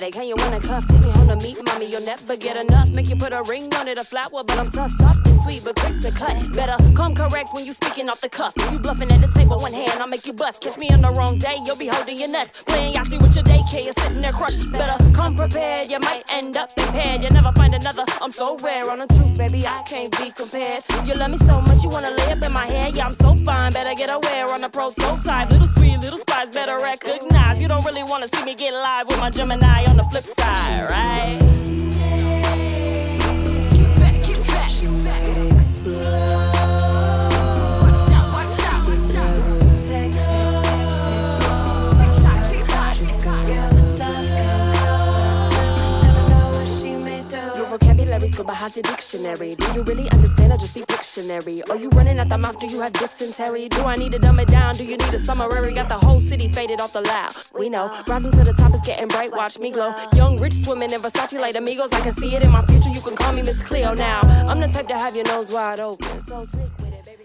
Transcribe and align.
beach. 0.00 0.12
Can 0.12 0.28
you 0.28 0.34
wanna 0.38 0.60
cuff? 0.60 0.86
Take 0.86 1.00
me 1.00 1.10
home 1.10 1.28
to 1.28 1.36
meet 1.36 1.62
mommy. 1.64 1.86
You'll 1.86 2.04
never 2.04 2.36
get 2.36 2.56
enough. 2.56 2.90
Make 2.90 3.08
you 3.08 3.16
put 3.16 3.32
a 3.32 3.42
ring 3.42 3.72
on 3.74 3.88
it, 3.88 3.98
a 3.98 4.04
flower, 4.04 4.44
but 4.44 4.58
I'm 4.58 4.70
tough, 4.70 4.90
soft 4.90 5.24
sweet, 5.42 5.62
but 5.64 5.76
quick 5.76 6.00
to 6.00 6.10
cut. 6.10 6.36
Better 6.52 6.76
come 6.94 7.14
correct 7.14 7.50
when 7.52 7.64
you 7.64 7.72
speaking 7.72 8.08
off 8.08 8.20
the 8.20 8.28
cuff. 8.28 8.54
You 8.72 8.78
bluffing 8.78 9.10
at 9.10 9.20
the 9.20 9.28
table, 9.28 9.58
one 9.58 9.72
hand, 9.72 9.92
I'll 10.00 10.08
make 10.08 10.26
you 10.26 10.32
bust. 10.32 10.62
Catch 10.62 10.78
me 10.78 10.88
on 10.90 11.00
the 11.00 11.10
wrong 11.10 11.38
day, 11.38 11.56
you'll 11.64 11.76
be 11.76 11.88
holding 11.88 12.18
your 12.18 12.28
nuts. 12.28 12.62
Playing 12.64 12.94
Yahtzee 12.94 13.20
with 13.20 13.34
your 13.34 13.44
daycare, 13.44 13.84
you're 13.84 13.92
sitting 13.94 14.20
there 14.20 14.32
crushed. 14.32 14.70
Better 14.72 14.96
come 15.12 15.36
prepared, 15.36 15.90
you 15.90 15.98
might 16.00 16.22
end 16.32 16.56
up 16.56 16.70
impaired. 16.76 17.22
You 17.22 17.30
never 17.30 17.52
find 17.52 17.74
another. 17.74 18.04
I'm 18.20 18.32
so 18.32 18.56
rare 18.58 18.90
on 18.90 18.98
the 18.98 19.06
truth, 19.06 19.36
baby. 19.38 19.66
I 19.66 19.82
can't 19.82 20.16
be 20.18 20.30
compared. 20.30 20.84
You 21.06 21.14
love 21.14 21.30
me 21.30 21.38
so 21.38 21.60
much, 21.62 21.82
you 21.82 21.90
wanna 21.90 22.10
lay 22.10 22.32
up 22.32 22.42
in 22.42 22.52
my 22.52 22.66
hair. 22.66 22.90
Yeah, 22.90 23.06
I'm 23.06 23.14
so 23.14 23.34
fine. 23.46 23.72
Better 23.72 23.94
get 23.94 24.10
aware 24.10 24.50
on 24.50 24.60
the 24.60 24.68
prototype. 24.68 25.50
Little 25.50 25.68
sweet, 25.68 25.98
little 26.00 26.18
spice, 26.18 26.50
better 26.50 26.78
recognize. 26.78 27.60
You 27.60 27.68
don't 27.68 27.84
really 27.84 28.04
wanna 28.04 28.28
see 28.28 28.44
me 28.44 28.54
get 28.54 28.72
live 28.72 29.06
with 29.06 29.18
my 29.18 29.30
Gemini 29.30 29.84
on 29.86 29.96
the 29.96 30.04
flip 30.04 30.24
side, 30.24 30.90
right? 30.90 31.57
Your 48.76 48.82
dictionary. 48.82 49.54
Do 49.54 49.72
you 49.72 49.82
really 49.82 50.10
understand 50.10 50.52
or 50.52 50.56
just 50.56 50.72
speak 50.72 50.86
dictionary? 50.86 51.62
Are 51.70 51.76
you 51.76 51.88
running 51.90 52.18
at 52.18 52.28
the 52.28 52.38
mouth? 52.38 52.58
Do 52.58 52.66
you 52.66 52.80
have 52.80 52.92
dysentery? 52.92 53.68
Do 53.68 53.82
I 53.82 53.96
need 53.96 54.12
to 54.12 54.18
dumb 54.18 54.38
it 54.40 54.48
down? 54.48 54.76
Do 54.76 54.84
you 54.84 54.96
need 54.96 55.14
a 55.14 55.18
summary? 55.18 55.72
Got 55.74 55.88
the 55.88 55.98
whole 55.98 56.20
city 56.20 56.48
faded 56.48 56.80
off 56.80 56.92
the 56.92 57.02
loud. 57.02 57.32
We 57.58 57.68
know. 57.68 57.90
Rising 58.06 58.32
to 58.32 58.44
the 58.44 58.52
top 58.52 58.74
is 58.74 58.80
getting 58.82 59.08
bright. 59.08 59.32
Watch 59.32 59.58
me 59.58 59.70
glow. 59.70 59.94
Young, 60.14 60.38
rich, 60.38 60.54
swimming 60.54 60.92
in 60.92 61.00
Versace 61.00 61.40
like 61.40 61.56
amigos. 61.56 61.92
I 61.92 62.00
can 62.00 62.12
see 62.12 62.34
it 62.34 62.42
in 62.42 62.50
my 62.50 62.62
future. 62.66 62.90
You 62.90 63.00
can 63.00 63.16
call 63.16 63.32
me 63.32 63.42
Miss 63.42 63.62
Cleo 63.62 63.94
now. 63.94 64.20
I'm 64.48 64.60
the 64.60 64.68
type 64.68 64.88
to 64.88 64.98
have 64.98 65.14
your 65.14 65.24
nose 65.26 65.50
wide 65.50 65.80
open. 65.80 66.18
So 66.20 66.44
slick 66.44 66.76
with 66.78 66.92
it, 66.92 67.04
baby. 67.04 67.24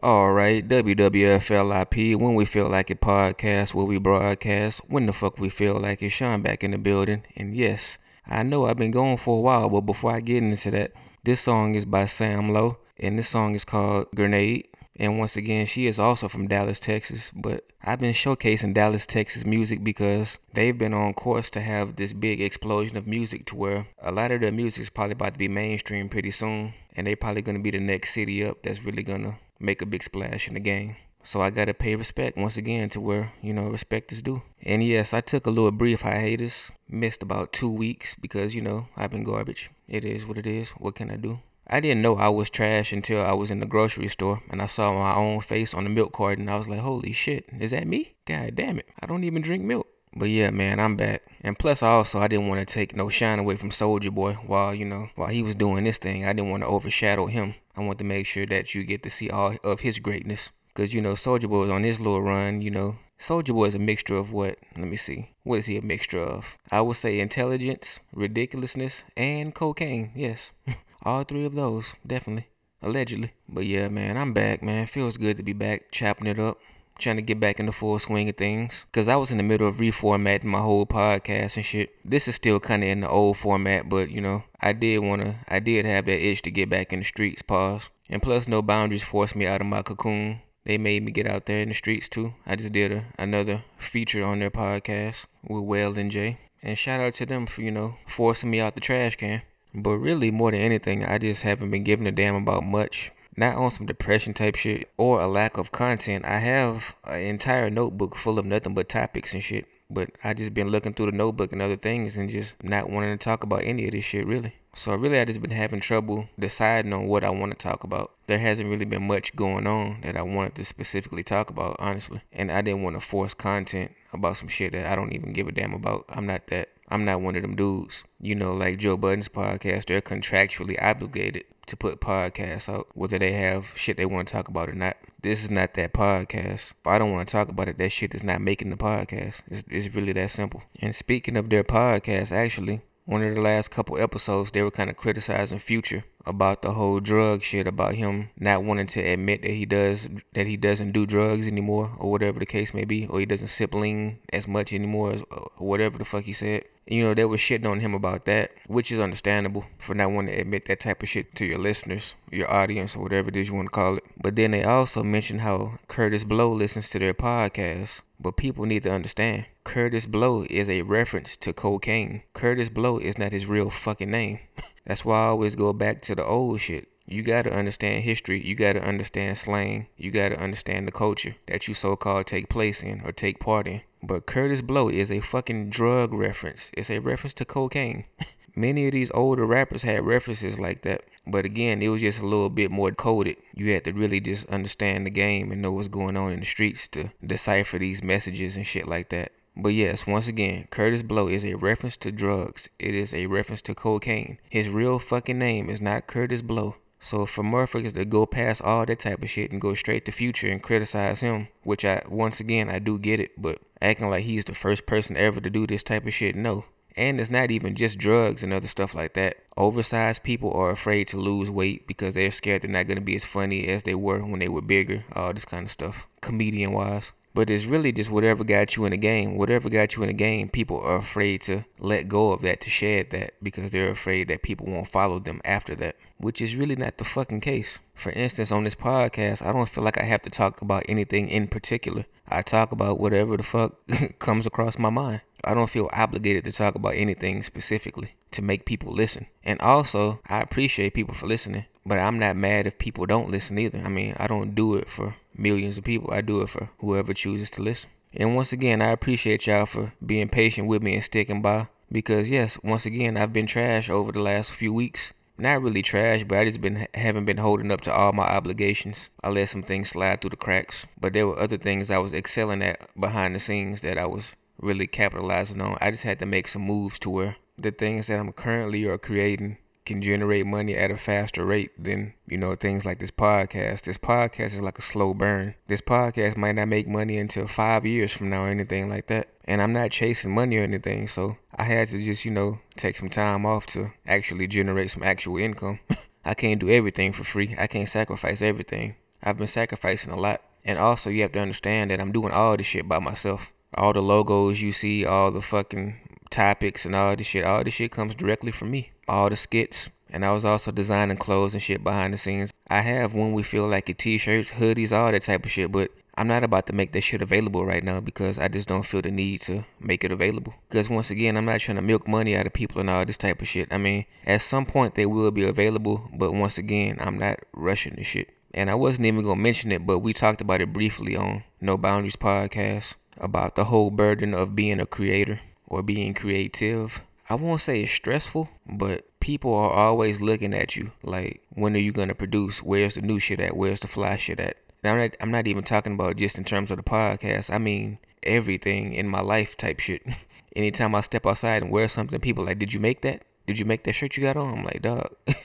All 0.00 0.30
right, 0.30 0.66
WWFLIP, 0.66 2.14
when 2.14 2.36
we 2.36 2.44
feel 2.44 2.68
like 2.68 2.88
it 2.88 3.00
podcast, 3.00 3.74
where 3.74 3.84
we 3.84 3.98
broadcast, 3.98 4.80
when 4.86 5.06
the 5.06 5.12
fuck 5.12 5.38
we 5.38 5.48
feel 5.48 5.74
like 5.74 6.02
it, 6.02 6.10
Sean 6.10 6.40
back 6.40 6.62
in 6.62 6.70
the 6.70 6.78
building. 6.78 7.24
And 7.34 7.56
yes, 7.56 7.98
I 8.30 8.42
know 8.42 8.66
I've 8.66 8.76
been 8.76 8.90
going 8.90 9.16
for 9.16 9.38
a 9.38 9.40
while, 9.40 9.70
but 9.70 9.82
before 9.82 10.12
I 10.12 10.20
get 10.20 10.42
into 10.42 10.70
that, 10.72 10.92
this 11.24 11.40
song 11.40 11.74
is 11.74 11.86
by 11.86 12.04
Sam 12.04 12.52
Lowe, 12.52 12.76
and 12.98 13.18
this 13.18 13.28
song 13.28 13.54
is 13.54 13.64
called 13.64 14.08
Grenade. 14.14 14.68
And 14.96 15.18
once 15.18 15.36
again, 15.36 15.64
she 15.66 15.86
is 15.86 15.98
also 15.98 16.28
from 16.28 16.48
Dallas, 16.48 16.78
Texas, 16.78 17.30
but 17.34 17.64
I've 17.82 18.00
been 18.00 18.12
showcasing 18.12 18.74
Dallas, 18.74 19.06
Texas 19.06 19.46
music 19.46 19.82
because 19.82 20.38
they've 20.52 20.76
been 20.76 20.92
on 20.92 21.14
course 21.14 21.48
to 21.50 21.60
have 21.60 21.96
this 21.96 22.12
big 22.12 22.40
explosion 22.40 22.96
of 22.96 23.06
music 23.06 23.46
to 23.46 23.56
where 23.56 23.86
a 24.02 24.10
lot 24.10 24.32
of 24.32 24.40
their 24.40 24.52
music 24.52 24.82
is 24.82 24.90
probably 24.90 25.12
about 25.12 25.34
to 25.34 25.38
be 25.38 25.48
mainstream 25.48 26.08
pretty 26.08 26.32
soon, 26.32 26.74
and 26.94 27.06
they're 27.06 27.16
probably 27.16 27.42
gonna 27.42 27.60
be 27.60 27.70
the 27.70 27.80
next 27.80 28.12
city 28.12 28.44
up 28.44 28.62
that's 28.62 28.84
really 28.84 29.04
gonna 29.04 29.38
make 29.60 29.80
a 29.80 29.86
big 29.86 30.02
splash 30.02 30.48
in 30.48 30.54
the 30.54 30.60
game. 30.60 30.96
So 31.22 31.40
I 31.40 31.50
gotta 31.50 31.74
pay 31.74 31.94
respect 31.94 32.36
once 32.36 32.56
again 32.56 32.88
to 32.90 33.00
where, 33.00 33.32
you 33.42 33.52
know, 33.52 33.68
respect 33.68 34.12
is 34.12 34.22
due. 34.22 34.42
And 34.62 34.82
yes, 34.82 35.12
I 35.12 35.20
took 35.20 35.46
a 35.46 35.50
little 35.50 35.72
brief 35.72 36.02
hiatus, 36.02 36.70
missed 36.88 37.22
about 37.22 37.52
two 37.52 37.70
weeks 37.70 38.14
because, 38.14 38.54
you 38.54 38.62
know, 38.62 38.88
I've 38.96 39.10
been 39.10 39.24
garbage. 39.24 39.70
It 39.88 40.04
is 40.04 40.26
what 40.26 40.38
it 40.38 40.46
is. 40.46 40.70
What 40.70 40.94
can 40.94 41.10
I 41.10 41.16
do? 41.16 41.40
I 41.66 41.80
didn't 41.80 42.00
know 42.00 42.16
I 42.16 42.30
was 42.30 42.48
trash 42.48 42.92
until 42.94 43.20
I 43.20 43.32
was 43.32 43.50
in 43.50 43.60
the 43.60 43.66
grocery 43.66 44.08
store 44.08 44.42
and 44.48 44.62
I 44.62 44.66
saw 44.66 44.92
my 44.92 45.14
own 45.14 45.42
face 45.42 45.74
on 45.74 45.84
the 45.84 45.90
milk 45.90 46.14
carton. 46.14 46.48
I 46.48 46.56
was 46.56 46.66
like, 46.66 46.80
holy 46.80 47.12
shit, 47.12 47.44
is 47.60 47.72
that 47.72 47.86
me? 47.86 48.14
God 48.24 48.54
damn 48.56 48.78
it. 48.78 48.88
I 49.00 49.06
don't 49.06 49.24
even 49.24 49.42
drink 49.42 49.64
milk. 49.64 49.86
But 50.16 50.30
yeah, 50.30 50.50
man, 50.50 50.80
I'm 50.80 50.96
back. 50.96 51.22
And 51.42 51.58
plus, 51.58 51.82
also, 51.82 52.20
I 52.20 52.28
didn't 52.28 52.48
want 52.48 52.66
to 52.66 52.74
take 52.74 52.96
no 52.96 53.10
shine 53.10 53.38
away 53.38 53.56
from 53.56 53.70
Soulja 53.70 54.10
Boy 54.10 54.32
while, 54.46 54.74
you 54.74 54.86
know, 54.86 55.10
while 55.14 55.28
he 55.28 55.42
was 55.42 55.54
doing 55.54 55.84
this 55.84 55.98
thing. 55.98 56.24
I 56.24 56.32
didn't 56.32 56.50
want 56.50 56.62
to 56.62 56.68
overshadow 56.68 57.26
him. 57.26 57.54
I 57.76 57.84
want 57.84 57.98
to 57.98 58.04
make 58.04 58.26
sure 58.26 58.46
that 58.46 58.74
you 58.74 58.82
get 58.82 59.02
to 59.02 59.10
see 59.10 59.28
all 59.28 59.56
of 59.62 59.80
his 59.80 59.98
greatness. 59.98 60.50
Because, 60.78 60.94
you 60.94 61.00
know, 61.00 61.14
Soulja 61.14 61.50
Boy 61.50 61.62
was 61.62 61.70
on 61.72 61.82
this 61.82 61.98
little 61.98 62.22
run, 62.22 62.62
you 62.62 62.70
know. 62.70 62.98
Soulja 63.18 63.52
Boy 63.52 63.64
is 63.64 63.74
a 63.74 63.80
mixture 63.80 64.14
of 64.14 64.30
what? 64.30 64.58
Let 64.76 64.86
me 64.86 64.94
see. 64.94 65.32
What 65.42 65.58
is 65.58 65.66
he 65.66 65.76
a 65.76 65.82
mixture 65.82 66.20
of? 66.20 66.56
I 66.70 66.82
would 66.82 66.96
say 66.96 67.18
intelligence, 67.18 67.98
ridiculousness, 68.12 69.02
and 69.16 69.52
cocaine. 69.52 70.12
Yes. 70.14 70.52
all 71.02 71.24
three 71.24 71.44
of 71.44 71.56
those, 71.56 71.94
definitely. 72.06 72.46
Allegedly. 72.80 73.32
But 73.48 73.66
yeah, 73.66 73.88
man, 73.88 74.16
I'm 74.16 74.32
back, 74.32 74.62
man. 74.62 74.86
Feels 74.86 75.16
good 75.16 75.36
to 75.38 75.42
be 75.42 75.52
back, 75.52 75.90
chopping 75.90 76.28
it 76.28 76.38
up 76.38 76.58
trying 77.00 77.14
to 77.14 77.22
get 77.22 77.38
back 77.38 77.60
in 77.60 77.66
the 77.66 77.72
full 77.72 77.96
swing 77.96 78.28
of 78.28 78.36
things. 78.36 78.84
Cause 78.90 79.06
I 79.06 79.14
was 79.14 79.30
in 79.30 79.36
the 79.36 79.44
middle 79.44 79.68
of 79.68 79.76
reformatting 79.76 80.44
my 80.44 80.58
whole 80.58 80.84
podcast 80.84 81.56
and 81.56 81.64
shit. 81.64 81.90
This 82.04 82.26
is 82.26 82.34
still 82.34 82.58
kind 82.58 82.82
of 82.82 82.88
in 82.88 83.02
the 83.02 83.08
old 83.08 83.36
format, 83.36 83.88
but 83.88 84.10
you 84.10 84.20
know, 84.20 84.42
I 84.60 84.72
did 84.72 84.98
wanna, 84.98 85.36
I 85.46 85.60
did 85.60 85.86
have 85.86 86.06
that 86.06 86.20
itch 86.20 86.42
to 86.42 86.50
get 86.50 86.68
back 86.68 86.92
in 86.92 86.98
the 86.98 87.04
streets. 87.04 87.40
Pause. 87.42 87.90
And 88.10 88.20
plus, 88.20 88.48
no 88.48 88.62
boundaries 88.62 89.04
forced 89.04 89.36
me 89.36 89.46
out 89.46 89.60
of 89.60 89.68
my 89.68 89.82
cocoon. 89.82 90.40
They 90.68 90.76
made 90.76 91.02
me 91.02 91.12
get 91.12 91.26
out 91.26 91.46
there 91.46 91.62
in 91.62 91.70
the 91.70 91.74
streets 91.74 92.10
too. 92.10 92.34
I 92.44 92.54
just 92.54 92.72
did 92.72 92.92
a, 92.92 93.06
another 93.18 93.64
feature 93.78 94.22
on 94.22 94.40
their 94.40 94.50
podcast 94.50 95.24
with 95.42 95.64
Well 95.64 95.96
and 95.96 96.10
Jay. 96.10 96.40
And 96.62 96.76
shout 96.76 97.00
out 97.00 97.14
to 97.14 97.24
them 97.24 97.46
for, 97.46 97.62
you 97.62 97.70
know, 97.70 97.94
forcing 98.06 98.50
me 98.50 98.60
out 98.60 98.74
the 98.74 98.82
trash 98.82 99.16
can. 99.16 99.40
But 99.74 99.96
really, 99.96 100.30
more 100.30 100.50
than 100.50 100.60
anything, 100.60 101.06
I 101.06 101.16
just 101.16 101.40
haven't 101.40 101.70
been 101.70 101.84
giving 101.84 102.06
a 102.06 102.12
damn 102.12 102.34
about 102.34 102.64
much 102.64 103.12
not 103.34 103.56
on 103.56 103.70
some 103.70 103.86
depression 103.86 104.34
type 104.34 104.56
shit 104.56 104.90
or 104.98 105.22
a 105.22 105.26
lack 105.26 105.56
of 105.56 105.72
content. 105.72 106.26
I 106.26 106.40
have 106.40 106.94
an 107.04 107.20
entire 107.20 107.70
notebook 107.70 108.14
full 108.14 108.38
of 108.38 108.44
nothing 108.44 108.74
but 108.74 108.90
topics 108.90 109.32
and 109.32 109.42
shit. 109.42 109.66
But 109.90 110.10
I 110.22 110.34
just 110.34 110.52
been 110.52 110.68
looking 110.68 110.92
through 110.92 111.10
the 111.10 111.16
notebook 111.16 111.52
and 111.52 111.62
other 111.62 111.76
things 111.76 112.16
and 112.16 112.28
just 112.28 112.54
not 112.62 112.90
wanting 112.90 113.16
to 113.16 113.24
talk 113.24 113.42
about 113.42 113.64
any 113.64 113.86
of 113.86 113.92
this 113.92 114.04
shit 114.04 114.26
really. 114.26 114.54
So 114.74 114.94
really 114.94 115.18
I 115.18 115.24
just 115.24 115.40
been 115.40 115.50
having 115.50 115.80
trouble 115.80 116.28
deciding 116.38 116.92
on 116.92 117.06
what 117.06 117.24
I 117.24 117.30
want 117.30 117.52
to 117.52 117.58
talk 117.58 117.84
about. 117.84 118.12
There 118.26 118.38
hasn't 118.38 118.68
really 118.68 118.84
been 118.84 119.06
much 119.06 119.34
going 119.34 119.66
on 119.66 120.02
that 120.02 120.16
I 120.16 120.22
wanted 120.22 120.54
to 120.56 120.64
specifically 120.64 121.24
talk 121.24 121.50
about, 121.50 121.76
honestly. 121.78 122.20
And 122.32 122.52
I 122.52 122.60
didn't 122.60 122.82
want 122.82 122.96
to 122.96 123.00
force 123.00 123.34
content 123.34 123.92
about 124.12 124.36
some 124.36 124.48
shit 124.48 124.72
that 124.72 124.86
I 124.86 124.94
don't 124.94 125.12
even 125.14 125.32
give 125.32 125.48
a 125.48 125.52
damn 125.52 125.74
about. 125.74 126.04
I'm 126.08 126.26
not 126.26 126.46
that 126.48 126.68
I'm 126.88 127.04
not 127.04 127.20
one 127.20 127.36
of 127.36 127.42
them 127.42 127.54
dudes. 127.54 128.02
You 128.20 128.34
know, 128.34 128.54
like 128.54 128.78
Joe 128.78 128.96
Budden's 128.96 129.28
podcast, 129.28 129.86
they're 129.86 130.00
contractually 130.00 130.80
obligated 130.82 131.44
to 131.66 131.76
put 131.76 132.00
podcasts 132.00 132.68
out, 132.68 132.88
whether 132.94 133.18
they 133.18 133.32
have 133.32 133.66
shit 133.74 133.96
they 133.96 134.06
want 134.06 134.28
to 134.28 134.32
talk 134.32 134.48
about 134.48 134.70
or 134.70 134.74
not. 134.74 134.96
This 135.22 135.44
is 135.44 135.50
not 135.50 135.74
that 135.74 135.92
podcast. 135.92 136.70
If 136.70 136.86
I 136.86 136.98
don't 136.98 137.12
want 137.12 137.28
to 137.28 137.32
talk 137.32 137.48
about 137.48 137.68
it, 137.68 137.78
that 137.78 137.92
shit 137.92 138.14
is 138.14 138.22
not 138.22 138.40
making 138.40 138.70
the 138.70 138.76
podcast. 138.76 139.40
It's, 139.48 139.64
it's 139.68 139.94
really 139.94 140.12
that 140.14 140.30
simple. 140.30 140.62
And 140.80 140.94
speaking 140.94 141.36
of 141.36 141.50
their 141.50 141.64
podcast, 141.64 142.32
actually, 142.32 142.80
one 143.04 143.22
of 143.22 143.34
the 143.34 143.40
last 143.40 143.70
couple 143.70 143.98
episodes, 143.98 144.50
they 144.50 144.62
were 144.62 144.70
kind 144.70 144.90
of 144.90 144.96
criticizing 144.96 145.58
Future 145.58 146.04
about 146.26 146.60
the 146.60 146.72
whole 146.72 147.00
drug 147.00 147.42
shit, 147.42 147.66
about 147.66 147.94
him 147.94 148.28
not 148.38 148.62
wanting 148.62 148.86
to 148.86 149.00
admit 149.00 149.40
that 149.40 149.50
he 149.50 149.64
does 149.64 150.08
that 150.34 150.46
he 150.46 150.58
doesn't 150.58 150.92
do 150.92 151.06
drugs 151.06 151.46
anymore, 151.46 151.96
or 151.98 152.10
whatever 152.10 152.38
the 152.38 152.44
case 152.44 152.74
may 152.74 152.84
be, 152.84 153.06
or 153.06 153.18
he 153.18 153.24
doesn't 153.24 153.48
sip 153.48 153.72
lean 153.72 154.18
as 154.30 154.46
much 154.46 154.74
anymore, 154.74 155.22
or 155.30 155.38
uh, 155.38 155.64
whatever 155.64 155.96
the 155.96 156.04
fuck 156.04 156.24
he 156.24 156.34
said. 156.34 156.64
You 156.90 157.04
know, 157.04 157.14
they 157.14 157.26
were 157.26 157.36
shitting 157.36 157.70
on 157.70 157.80
him 157.80 157.92
about 157.92 158.24
that, 158.24 158.50
which 158.66 158.90
is 158.90 158.98
understandable 158.98 159.66
for 159.78 159.94
not 159.94 160.10
wanting 160.10 160.34
to 160.34 160.40
admit 160.40 160.64
that 160.66 160.80
type 160.80 161.02
of 161.02 161.08
shit 161.10 161.34
to 161.34 161.44
your 161.44 161.58
listeners, 161.58 162.14
your 162.30 162.50
audience, 162.50 162.96
or 162.96 163.02
whatever 163.02 163.28
it 163.28 163.36
is 163.36 163.48
you 163.48 163.54
want 163.54 163.66
to 163.66 163.70
call 163.70 163.98
it. 163.98 164.04
But 164.16 164.36
then 164.36 164.52
they 164.52 164.64
also 164.64 165.02
mentioned 165.02 165.42
how 165.42 165.78
Kurtis 165.86 166.26
Blow 166.26 166.50
listens 166.50 166.88
to 166.90 166.98
their 166.98 167.12
podcast. 167.12 168.00
But 168.18 168.38
people 168.38 168.64
need 168.64 168.82
to 168.84 168.90
understand 168.90 169.46
Kurtis 169.64 170.10
Blow 170.10 170.46
is 170.48 170.68
a 170.70 170.82
reference 170.82 171.36
to 171.36 171.52
cocaine. 171.52 172.22
Kurtis 172.34 172.72
Blow 172.72 172.98
is 172.98 173.18
not 173.18 173.32
his 173.32 173.46
real 173.46 173.68
fucking 173.68 174.10
name. 174.10 174.40
That's 174.86 175.04
why 175.04 175.18
I 175.18 175.26
always 175.26 175.56
go 175.56 175.74
back 175.74 176.00
to 176.02 176.14
the 176.14 176.24
old 176.24 176.60
shit. 176.60 176.88
You 177.10 177.22
gotta 177.22 177.50
understand 177.50 178.04
history. 178.04 178.46
You 178.46 178.54
gotta 178.54 178.84
understand 178.84 179.38
slang. 179.38 179.86
You 179.96 180.10
gotta 180.10 180.38
understand 180.38 180.86
the 180.86 180.92
culture 180.92 181.36
that 181.46 181.66
you 181.66 181.72
so 181.72 181.96
called 181.96 182.26
take 182.26 182.50
place 182.50 182.82
in 182.82 183.00
or 183.02 183.12
take 183.12 183.40
part 183.40 183.66
in. 183.66 183.80
But 184.02 184.26
Kurtis 184.26 184.62
Blow 184.62 184.90
is 184.90 185.10
a 185.10 185.20
fucking 185.20 185.70
drug 185.70 186.12
reference. 186.12 186.70
It's 186.74 186.90
a 186.90 186.98
reference 186.98 187.32
to 187.34 187.46
cocaine. 187.46 188.04
Many 188.54 188.88
of 188.88 188.92
these 188.92 189.10
older 189.14 189.46
rappers 189.46 189.82
had 189.82 190.04
references 190.04 190.60
like 190.60 190.82
that. 190.82 191.04
But 191.26 191.46
again, 191.46 191.80
it 191.80 191.88
was 191.88 192.02
just 192.02 192.18
a 192.18 192.26
little 192.26 192.50
bit 192.50 192.70
more 192.70 192.90
coded. 192.90 193.36
You 193.54 193.72
had 193.72 193.84
to 193.84 193.92
really 193.92 194.20
just 194.20 194.46
understand 194.46 195.06
the 195.06 195.10
game 195.10 195.50
and 195.50 195.62
know 195.62 195.72
what's 195.72 195.88
going 195.88 196.16
on 196.16 196.32
in 196.32 196.40
the 196.40 196.46
streets 196.46 196.88
to 196.88 197.10
decipher 197.24 197.78
these 197.78 198.02
messages 198.02 198.54
and 198.54 198.66
shit 198.66 198.86
like 198.86 199.08
that. 199.08 199.32
But 199.56 199.70
yes, 199.70 200.06
once 200.06 200.28
again, 200.28 200.68
Kurtis 200.70 201.06
Blow 201.06 201.26
is 201.26 201.44
a 201.44 201.54
reference 201.54 201.96
to 201.98 202.12
drugs. 202.12 202.68
It 202.78 202.94
is 202.94 203.14
a 203.14 203.26
reference 203.26 203.62
to 203.62 203.74
cocaine. 203.74 204.38
His 204.50 204.68
real 204.68 204.98
fucking 204.98 205.38
name 205.38 205.70
is 205.70 205.80
not 205.80 206.06
Kurtis 206.06 206.46
Blow. 206.46 206.76
So 207.00 207.26
for 207.26 207.44
motherfuckers 207.44 207.94
to 207.94 208.04
go 208.04 208.26
past 208.26 208.62
all 208.62 208.84
that 208.84 209.00
type 209.00 209.22
of 209.22 209.30
shit 209.30 209.50
and 209.52 209.60
go 209.60 209.74
straight 209.74 210.04
to 210.06 210.12
Future 210.12 210.48
and 210.48 210.62
criticize 210.62 211.20
him, 211.20 211.48
which 211.62 211.84
I 211.84 212.02
once 212.08 212.40
again 212.40 212.68
I 212.68 212.78
do 212.78 212.98
get 212.98 213.20
it, 213.20 213.40
but 213.40 213.60
acting 213.80 214.10
like 214.10 214.24
he's 214.24 214.44
the 214.44 214.54
first 214.54 214.86
person 214.86 215.16
ever 215.16 215.40
to 215.40 215.50
do 215.50 215.66
this 215.66 215.82
type 215.82 216.06
of 216.06 216.14
shit, 216.14 216.34
no. 216.34 216.64
And 216.96 217.20
it's 217.20 217.30
not 217.30 217.52
even 217.52 217.76
just 217.76 217.96
drugs 217.96 218.42
and 218.42 218.52
other 218.52 218.66
stuff 218.66 218.92
like 218.92 219.14
that. 219.14 219.36
Oversized 219.56 220.24
people 220.24 220.52
are 220.52 220.70
afraid 220.70 221.06
to 221.08 221.16
lose 221.16 221.48
weight 221.48 221.86
because 221.86 222.14
they're 222.14 222.32
scared 222.32 222.62
they're 222.62 222.70
not 222.70 222.88
to 222.88 223.00
be 223.00 223.14
as 223.14 223.24
funny 223.24 223.68
as 223.68 223.84
they 223.84 223.94
were 223.94 224.18
when 224.18 224.40
they 224.40 224.48
were 224.48 224.60
bigger. 224.60 225.04
All 225.14 225.32
this 225.32 225.44
kind 225.44 225.66
of 225.66 225.70
stuff. 225.70 226.08
Comedian 226.20 226.72
wise. 226.72 227.12
But 227.34 227.50
it's 227.50 227.66
really 227.66 227.92
just 227.92 228.10
whatever 228.10 228.42
got 228.42 228.76
you 228.76 228.84
in 228.84 228.90
the 228.90 228.96
game. 228.96 229.36
Whatever 229.36 229.68
got 229.68 229.94
you 229.94 230.02
in 230.02 230.08
the 230.08 230.14
game, 230.14 230.48
people 230.48 230.80
are 230.80 230.96
afraid 230.96 231.42
to 231.42 231.64
let 231.78 232.08
go 232.08 232.32
of 232.32 232.42
that, 232.42 232.60
to 232.62 232.70
shed 232.70 233.10
that, 233.10 233.34
because 233.42 233.70
they're 233.70 233.90
afraid 233.90 234.28
that 234.28 234.42
people 234.42 234.66
won't 234.66 234.88
follow 234.88 235.18
them 235.18 235.40
after 235.44 235.74
that, 235.76 235.96
which 236.18 236.40
is 236.40 236.56
really 236.56 236.76
not 236.76 236.98
the 236.98 237.04
fucking 237.04 237.40
case. 237.40 237.78
For 237.94 238.10
instance, 238.12 238.50
on 238.50 238.64
this 238.64 238.74
podcast, 238.74 239.44
I 239.44 239.52
don't 239.52 239.68
feel 239.68 239.84
like 239.84 239.98
I 239.98 240.04
have 240.04 240.22
to 240.22 240.30
talk 240.30 240.62
about 240.62 240.84
anything 240.88 241.28
in 241.28 241.48
particular. 241.48 242.06
I 242.28 242.42
talk 242.42 242.72
about 242.72 243.00
whatever 243.00 243.36
the 243.36 243.42
fuck 243.42 243.76
comes 244.18 244.46
across 244.46 244.78
my 244.78 244.90
mind. 244.90 245.22
I 245.44 245.54
don't 245.54 245.70
feel 245.70 245.88
obligated 245.92 246.44
to 246.44 246.52
talk 246.52 246.74
about 246.74 246.94
anything 246.94 247.42
specifically 247.42 248.14
to 248.32 248.42
make 248.42 248.64
people 248.64 248.92
listen. 248.92 249.26
And 249.44 249.60
also, 249.60 250.20
I 250.26 250.40
appreciate 250.40 250.94
people 250.94 251.14
for 251.14 251.26
listening, 251.26 251.66
but 251.88 251.98
I'm 251.98 252.18
not 252.18 252.36
mad 252.36 252.66
if 252.66 252.78
people 252.78 253.06
don't 253.06 253.30
listen 253.30 253.58
either. 253.58 253.78
I 253.78 253.88
mean, 253.88 254.14
I 254.18 254.26
don't 254.26 254.54
do 254.54 254.76
it 254.76 254.90
for 254.90 255.16
millions 255.34 255.78
of 255.78 255.84
people. 255.84 256.12
I 256.12 256.20
do 256.20 256.42
it 256.42 256.50
for 256.50 256.70
whoever 256.78 257.14
chooses 257.14 257.50
to 257.52 257.62
listen. 257.62 257.90
And 258.12 258.36
once 258.36 258.52
again, 258.52 258.82
I 258.82 258.90
appreciate 258.90 259.46
y'all 259.46 259.66
for 259.66 259.92
being 260.04 260.28
patient 260.28 260.68
with 260.68 260.82
me 260.82 260.94
and 260.94 261.04
sticking 261.04 261.42
by. 261.42 261.68
Because 261.90 262.28
yes, 262.28 262.58
once 262.62 262.84
again, 262.84 263.16
I've 263.16 263.32
been 263.32 263.46
trash 263.46 263.88
over 263.88 264.12
the 264.12 264.20
last 264.20 264.50
few 264.50 264.72
weeks. 264.72 265.12
Not 265.38 265.62
really 265.62 265.82
trash, 265.82 266.24
but 266.24 266.38
I 266.38 266.44
just 266.44 266.60
been 266.60 266.88
haven't 266.94 267.24
been 267.24 267.36
holding 267.36 267.70
up 267.70 267.80
to 267.82 267.94
all 267.94 268.12
my 268.12 268.24
obligations. 268.24 269.08
I 269.22 269.30
let 269.30 269.48
some 269.48 269.62
things 269.62 269.90
slide 269.90 270.20
through 270.20 270.30
the 270.30 270.36
cracks, 270.36 270.84
but 271.00 271.12
there 271.12 271.26
were 271.26 271.38
other 271.38 271.56
things 271.56 271.90
I 271.90 271.98
was 271.98 272.12
excelling 272.12 272.60
at 272.60 272.88
behind 273.00 273.34
the 273.34 273.40
scenes 273.40 273.80
that 273.82 273.96
I 273.96 274.06
was 274.06 274.32
really 274.60 274.88
capitalizing 274.88 275.60
on. 275.60 275.78
I 275.80 275.92
just 275.92 276.02
had 276.02 276.18
to 276.18 276.26
make 276.26 276.48
some 276.48 276.62
moves 276.62 276.98
to 277.00 277.10
where 277.10 277.36
the 277.56 277.70
things 277.70 278.08
that 278.08 278.18
I'm 278.18 278.32
currently 278.32 278.84
or 278.84 278.98
creating 278.98 279.58
can 279.88 280.02
generate 280.02 280.46
money 280.46 280.76
at 280.76 280.90
a 280.90 280.96
faster 280.98 281.44
rate 281.44 281.70
than, 281.82 282.12
you 282.26 282.36
know, 282.36 282.54
things 282.54 282.84
like 282.84 282.98
this 282.98 283.10
podcast. 283.10 283.82
This 283.82 283.96
podcast 283.96 284.54
is 284.54 284.60
like 284.60 284.78
a 284.78 284.82
slow 284.82 285.14
burn. 285.14 285.54
This 285.66 285.80
podcast 285.80 286.36
might 286.36 286.56
not 286.56 286.68
make 286.68 286.86
money 286.86 287.16
until 287.16 287.46
five 287.48 287.86
years 287.86 288.12
from 288.12 288.28
now 288.28 288.44
or 288.44 288.48
anything 288.48 288.90
like 288.90 289.06
that. 289.06 289.28
And 289.46 289.62
I'm 289.62 289.72
not 289.72 289.90
chasing 289.90 290.34
money 290.34 290.58
or 290.58 290.62
anything, 290.62 291.08
so 291.08 291.38
I 291.56 291.64
had 291.64 291.88
to 291.88 292.04
just, 292.04 292.26
you 292.26 292.30
know, 292.30 292.60
take 292.76 292.98
some 292.98 293.08
time 293.08 293.46
off 293.46 293.66
to 293.68 293.92
actually 294.06 294.46
generate 294.46 294.90
some 294.90 295.02
actual 295.02 295.38
income. 295.38 295.80
I 296.24 296.34
can't 296.34 296.60
do 296.60 296.68
everything 296.68 297.14
for 297.14 297.24
free. 297.24 297.56
I 297.58 297.66
can't 297.66 297.88
sacrifice 297.88 298.42
everything. 298.42 298.96
I've 299.22 299.38
been 299.38 299.48
sacrificing 299.48 300.12
a 300.12 300.16
lot. 300.16 300.42
And 300.64 300.78
also, 300.78 301.08
you 301.08 301.22
have 301.22 301.32
to 301.32 301.40
understand 301.40 301.90
that 301.90 302.00
I'm 302.00 302.12
doing 302.12 302.32
all 302.32 302.58
this 302.58 302.66
shit 302.66 302.86
by 302.86 302.98
myself. 302.98 303.52
All 303.72 303.94
the 303.94 304.02
logos 304.02 304.60
you 304.60 304.72
see, 304.72 305.06
all 305.06 305.30
the 305.30 305.40
fucking 305.40 305.98
topics 306.30 306.84
and 306.84 306.94
all 306.94 307.16
this 307.16 307.26
shit, 307.26 307.44
all 307.44 307.64
this 307.64 307.74
shit 307.74 307.92
comes 307.92 308.14
directly 308.14 308.52
from 308.52 308.70
me. 308.70 308.92
All 309.08 309.30
the 309.30 309.36
skits. 309.36 309.88
And 310.10 310.24
I 310.24 310.32
was 310.32 310.44
also 310.44 310.70
designing 310.70 311.16
clothes 311.18 311.52
and 311.52 311.62
shit 311.62 311.84
behind 311.84 312.14
the 312.14 312.18
scenes. 312.18 312.52
I 312.68 312.80
have 312.80 313.14
when 313.14 313.32
we 313.32 313.42
feel 313.42 313.66
like 313.66 313.90
it 313.90 313.98
t-shirts, 313.98 314.52
hoodies, 314.52 314.92
all 314.92 315.12
that 315.12 315.22
type 315.22 315.44
of 315.44 315.50
shit, 315.50 315.70
but 315.70 315.90
I'm 316.18 316.26
not 316.26 316.42
about 316.42 316.66
to 316.66 316.72
make 316.72 316.92
that 316.92 317.02
shit 317.02 317.22
available 317.22 317.64
right 317.64 317.84
now 317.84 318.00
because 318.00 318.38
I 318.38 318.48
just 318.48 318.66
don't 318.66 318.84
feel 318.84 319.02
the 319.02 319.10
need 319.10 319.40
to 319.42 319.64
make 319.78 320.02
it 320.02 320.10
available. 320.10 320.54
Because 320.68 320.88
once 320.88 321.10
again, 321.10 321.36
I'm 321.36 321.44
not 321.44 321.60
trying 321.60 321.76
to 321.76 321.82
milk 321.82 322.08
money 322.08 322.34
out 322.34 322.46
of 322.46 322.52
people 322.52 322.80
and 322.80 322.90
all 322.90 323.04
this 323.04 323.16
type 323.16 323.40
of 323.40 323.46
shit. 323.46 323.72
I 323.72 323.78
mean, 323.78 324.04
at 324.26 324.42
some 324.42 324.66
point 324.66 324.96
they 324.96 325.06
will 325.06 325.30
be 325.30 325.44
available, 325.44 326.08
but 326.12 326.32
once 326.32 326.58
again, 326.58 326.96
I'm 327.00 327.18
not 327.18 327.38
rushing 327.52 327.94
the 327.94 328.02
shit. 328.02 328.30
And 328.52 328.68
I 328.68 328.74
wasn't 328.74 329.06
even 329.06 329.22
gonna 329.22 329.40
mention 329.40 329.70
it, 329.70 329.86
but 329.86 330.00
we 330.00 330.12
talked 330.12 330.40
about 330.40 330.60
it 330.60 330.72
briefly 330.72 331.14
on 331.14 331.44
No 331.60 331.76
Boundaries 331.76 332.16
podcast 332.16 332.94
about 333.16 333.54
the 333.54 333.66
whole 333.66 333.92
burden 333.92 334.34
of 334.34 334.56
being 334.56 334.80
a 334.80 334.86
creator 334.86 335.40
or 335.68 335.82
being 335.82 336.14
creative. 336.14 337.00
I 337.30 337.34
won't 337.34 337.60
say 337.60 337.82
it's 337.82 337.92
stressful, 337.92 338.48
but 338.66 339.06
people 339.20 339.54
are 339.54 339.70
always 339.70 340.20
looking 340.20 340.54
at 340.54 340.76
you 340.76 340.92
like, 341.02 341.42
when 341.50 341.74
are 341.74 341.80
you 341.80 341.92
gonna 341.92 342.14
produce? 342.14 342.62
Where's 342.62 342.94
the 342.94 343.02
new 343.02 343.18
shit 343.18 343.40
at? 343.40 343.56
Where's 343.56 343.80
the 343.80 343.88
fly 343.88 344.16
shit 344.16 344.40
at? 344.40 344.56
Now, 344.82 344.94
I'm 344.94 344.98
not, 344.98 345.16
I'm 345.20 345.30
not 345.30 345.46
even 345.46 345.64
talking 345.64 345.94
about 345.94 346.16
just 346.16 346.38
in 346.38 346.44
terms 346.44 346.70
of 346.70 346.76
the 346.76 346.82
podcast. 346.82 347.52
I 347.52 347.58
mean 347.58 347.98
everything 348.22 348.92
in 348.92 349.08
my 349.08 349.20
life 349.20 349.56
type 349.56 349.80
shit. 349.80 350.02
Anytime 350.56 350.94
I 350.94 351.02
step 351.02 351.26
outside 351.26 351.62
and 351.62 351.70
wear 351.70 351.88
something, 351.88 352.18
people 352.20 352.44
like, 352.44 352.58
did 352.58 352.72
you 352.72 352.80
make 352.80 353.02
that? 353.02 353.22
Did 353.46 353.58
you 353.58 353.64
make 353.64 353.84
that 353.84 353.94
shirt 353.94 354.16
you 354.16 354.22
got 354.22 354.36
on? 354.36 354.58
I'm 354.58 354.64
like, 354.64 354.82
dog, 354.82 355.14
this 355.26 355.36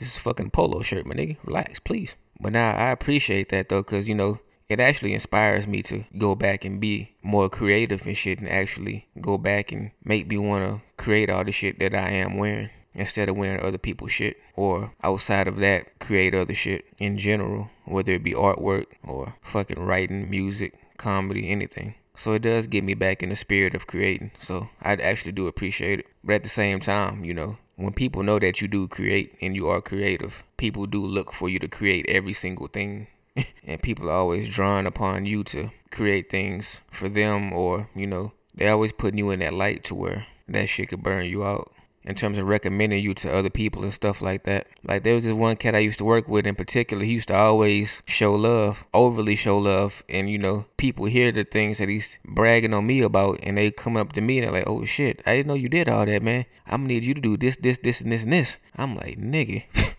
is 0.00 0.16
fucking 0.18 0.50
polo 0.50 0.82
shirt, 0.82 1.06
my 1.06 1.14
nigga. 1.14 1.36
Relax, 1.44 1.78
please. 1.78 2.14
But 2.40 2.52
now 2.52 2.72
I 2.72 2.90
appreciate 2.90 3.48
that 3.50 3.68
though, 3.68 3.82
cause 3.82 4.08
you 4.08 4.14
know 4.14 4.40
it 4.74 4.80
actually 4.80 5.14
inspires 5.14 5.68
me 5.68 5.82
to 5.84 6.04
go 6.18 6.34
back 6.34 6.64
and 6.64 6.80
be 6.80 7.14
more 7.22 7.48
creative 7.48 8.04
and 8.06 8.16
shit 8.16 8.40
and 8.40 8.48
actually 8.48 9.06
go 9.20 9.38
back 9.38 9.70
and 9.70 9.92
make 10.02 10.26
me 10.26 10.36
want 10.36 10.64
to 10.64 11.02
create 11.02 11.30
all 11.30 11.44
the 11.44 11.52
shit 11.52 11.78
that 11.78 11.94
I 11.94 12.10
am 12.10 12.36
wearing 12.36 12.70
instead 12.92 13.28
of 13.28 13.36
wearing 13.36 13.64
other 13.64 13.78
people's 13.78 14.10
shit 14.10 14.36
or 14.56 14.92
outside 15.02 15.46
of 15.46 15.58
that 15.58 15.98
create 16.00 16.34
other 16.34 16.54
shit 16.54 16.84
in 16.98 17.18
general 17.18 17.70
whether 17.84 18.12
it 18.12 18.24
be 18.24 18.32
artwork 18.32 18.86
or 19.04 19.36
fucking 19.42 19.80
writing 19.80 20.28
music 20.28 20.74
comedy 20.96 21.48
anything. 21.48 21.94
So 22.16 22.32
it 22.32 22.42
does 22.42 22.66
get 22.66 22.82
me 22.82 22.94
back 22.94 23.22
in 23.22 23.28
the 23.28 23.36
spirit 23.36 23.76
of 23.76 23.86
creating. 23.86 24.32
So 24.40 24.70
i 24.82 24.94
actually 24.94 25.32
do 25.32 25.46
appreciate 25.46 26.00
it. 26.00 26.06
But 26.24 26.34
at 26.34 26.42
the 26.42 26.48
same 26.48 26.80
time 26.80 27.24
you 27.24 27.32
know 27.32 27.58
when 27.76 27.92
people 27.92 28.24
know 28.24 28.40
that 28.40 28.60
you 28.60 28.66
do 28.66 28.88
create 28.88 29.36
and 29.40 29.54
you 29.54 29.68
are 29.68 29.80
creative 29.80 30.42
people 30.56 30.86
do 30.86 31.04
look 31.04 31.32
for 31.32 31.48
you 31.48 31.58
to 31.58 31.68
create 31.68 32.06
every 32.08 32.32
single 32.32 32.68
thing 32.68 33.08
and 33.64 33.82
people 33.82 34.08
are 34.08 34.14
always 34.14 34.54
drawing 34.54 34.86
upon 34.86 35.26
you 35.26 35.44
to 35.44 35.70
create 35.90 36.30
things 36.30 36.80
for 36.90 37.08
them 37.08 37.52
or 37.52 37.88
you 37.94 38.06
know 38.06 38.32
they 38.54 38.68
always 38.68 38.92
putting 38.92 39.18
you 39.18 39.30
in 39.30 39.40
that 39.40 39.54
light 39.54 39.84
to 39.84 39.94
where 39.94 40.26
that 40.48 40.68
shit 40.68 40.88
could 40.88 41.02
burn 41.02 41.26
you 41.26 41.44
out 41.44 41.74
in 42.04 42.14
terms 42.14 42.38
of 42.38 42.46
recommending 42.46 43.02
you 43.02 43.14
to 43.14 43.34
other 43.34 43.50
people 43.50 43.82
and 43.82 43.92
stuff 43.92 44.20
like 44.20 44.44
that. 44.44 44.66
Like 44.82 45.02
there 45.02 45.14
was 45.14 45.24
this 45.24 45.32
one 45.32 45.56
cat 45.56 45.74
I 45.74 45.78
used 45.78 45.98
to 45.98 46.04
work 46.04 46.28
with 46.28 46.46
in 46.46 46.54
particular. 46.54 47.04
He 47.04 47.12
used 47.12 47.28
to 47.28 47.36
always 47.36 48.02
show 48.06 48.34
love, 48.34 48.84
overly 48.92 49.36
show 49.36 49.58
love, 49.58 50.02
and 50.08 50.28
you 50.28 50.38
know 50.38 50.66
people 50.76 51.06
hear 51.06 51.32
the 51.32 51.44
things 51.44 51.78
that 51.78 51.88
he's 51.88 52.18
bragging 52.24 52.74
on 52.74 52.86
me 52.86 53.00
about, 53.00 53.40
and 53.42 53.56
they 53.56 53.70
come 53.70 53.96
up 53.96 54.12
to 54.12 54.20
me 54.20 54.38
and 54.38 54.46
they're 54.46 54.52
like, 54.52 54.68
"Oh 54.68 54.84
shit, 54.84 55.22
I 55.26 55.36
didn't 55.36 55.48
know 55.48 55.54
you 55.54 55.68
did 55.68 55.88
all 55.88 56.04
that, 56.06 56.22
man. 56.22 56.44
I'm 56.66 56.82
gonna 56.82 56.88
need 56.88 57.04
you 57.04 57.14
to 57.14 57.20
do 57.20 57.36
this, 57.36 57.56
this, 57.56 57.78
this, 57.78 58.00
and 58.00 58.12
this, 58.12 58.22
and 58.22 58.32
this." 58.32 58.58
I'm 58.76 58.96
like, 58.96 59.18
nigga. 59.18 59.64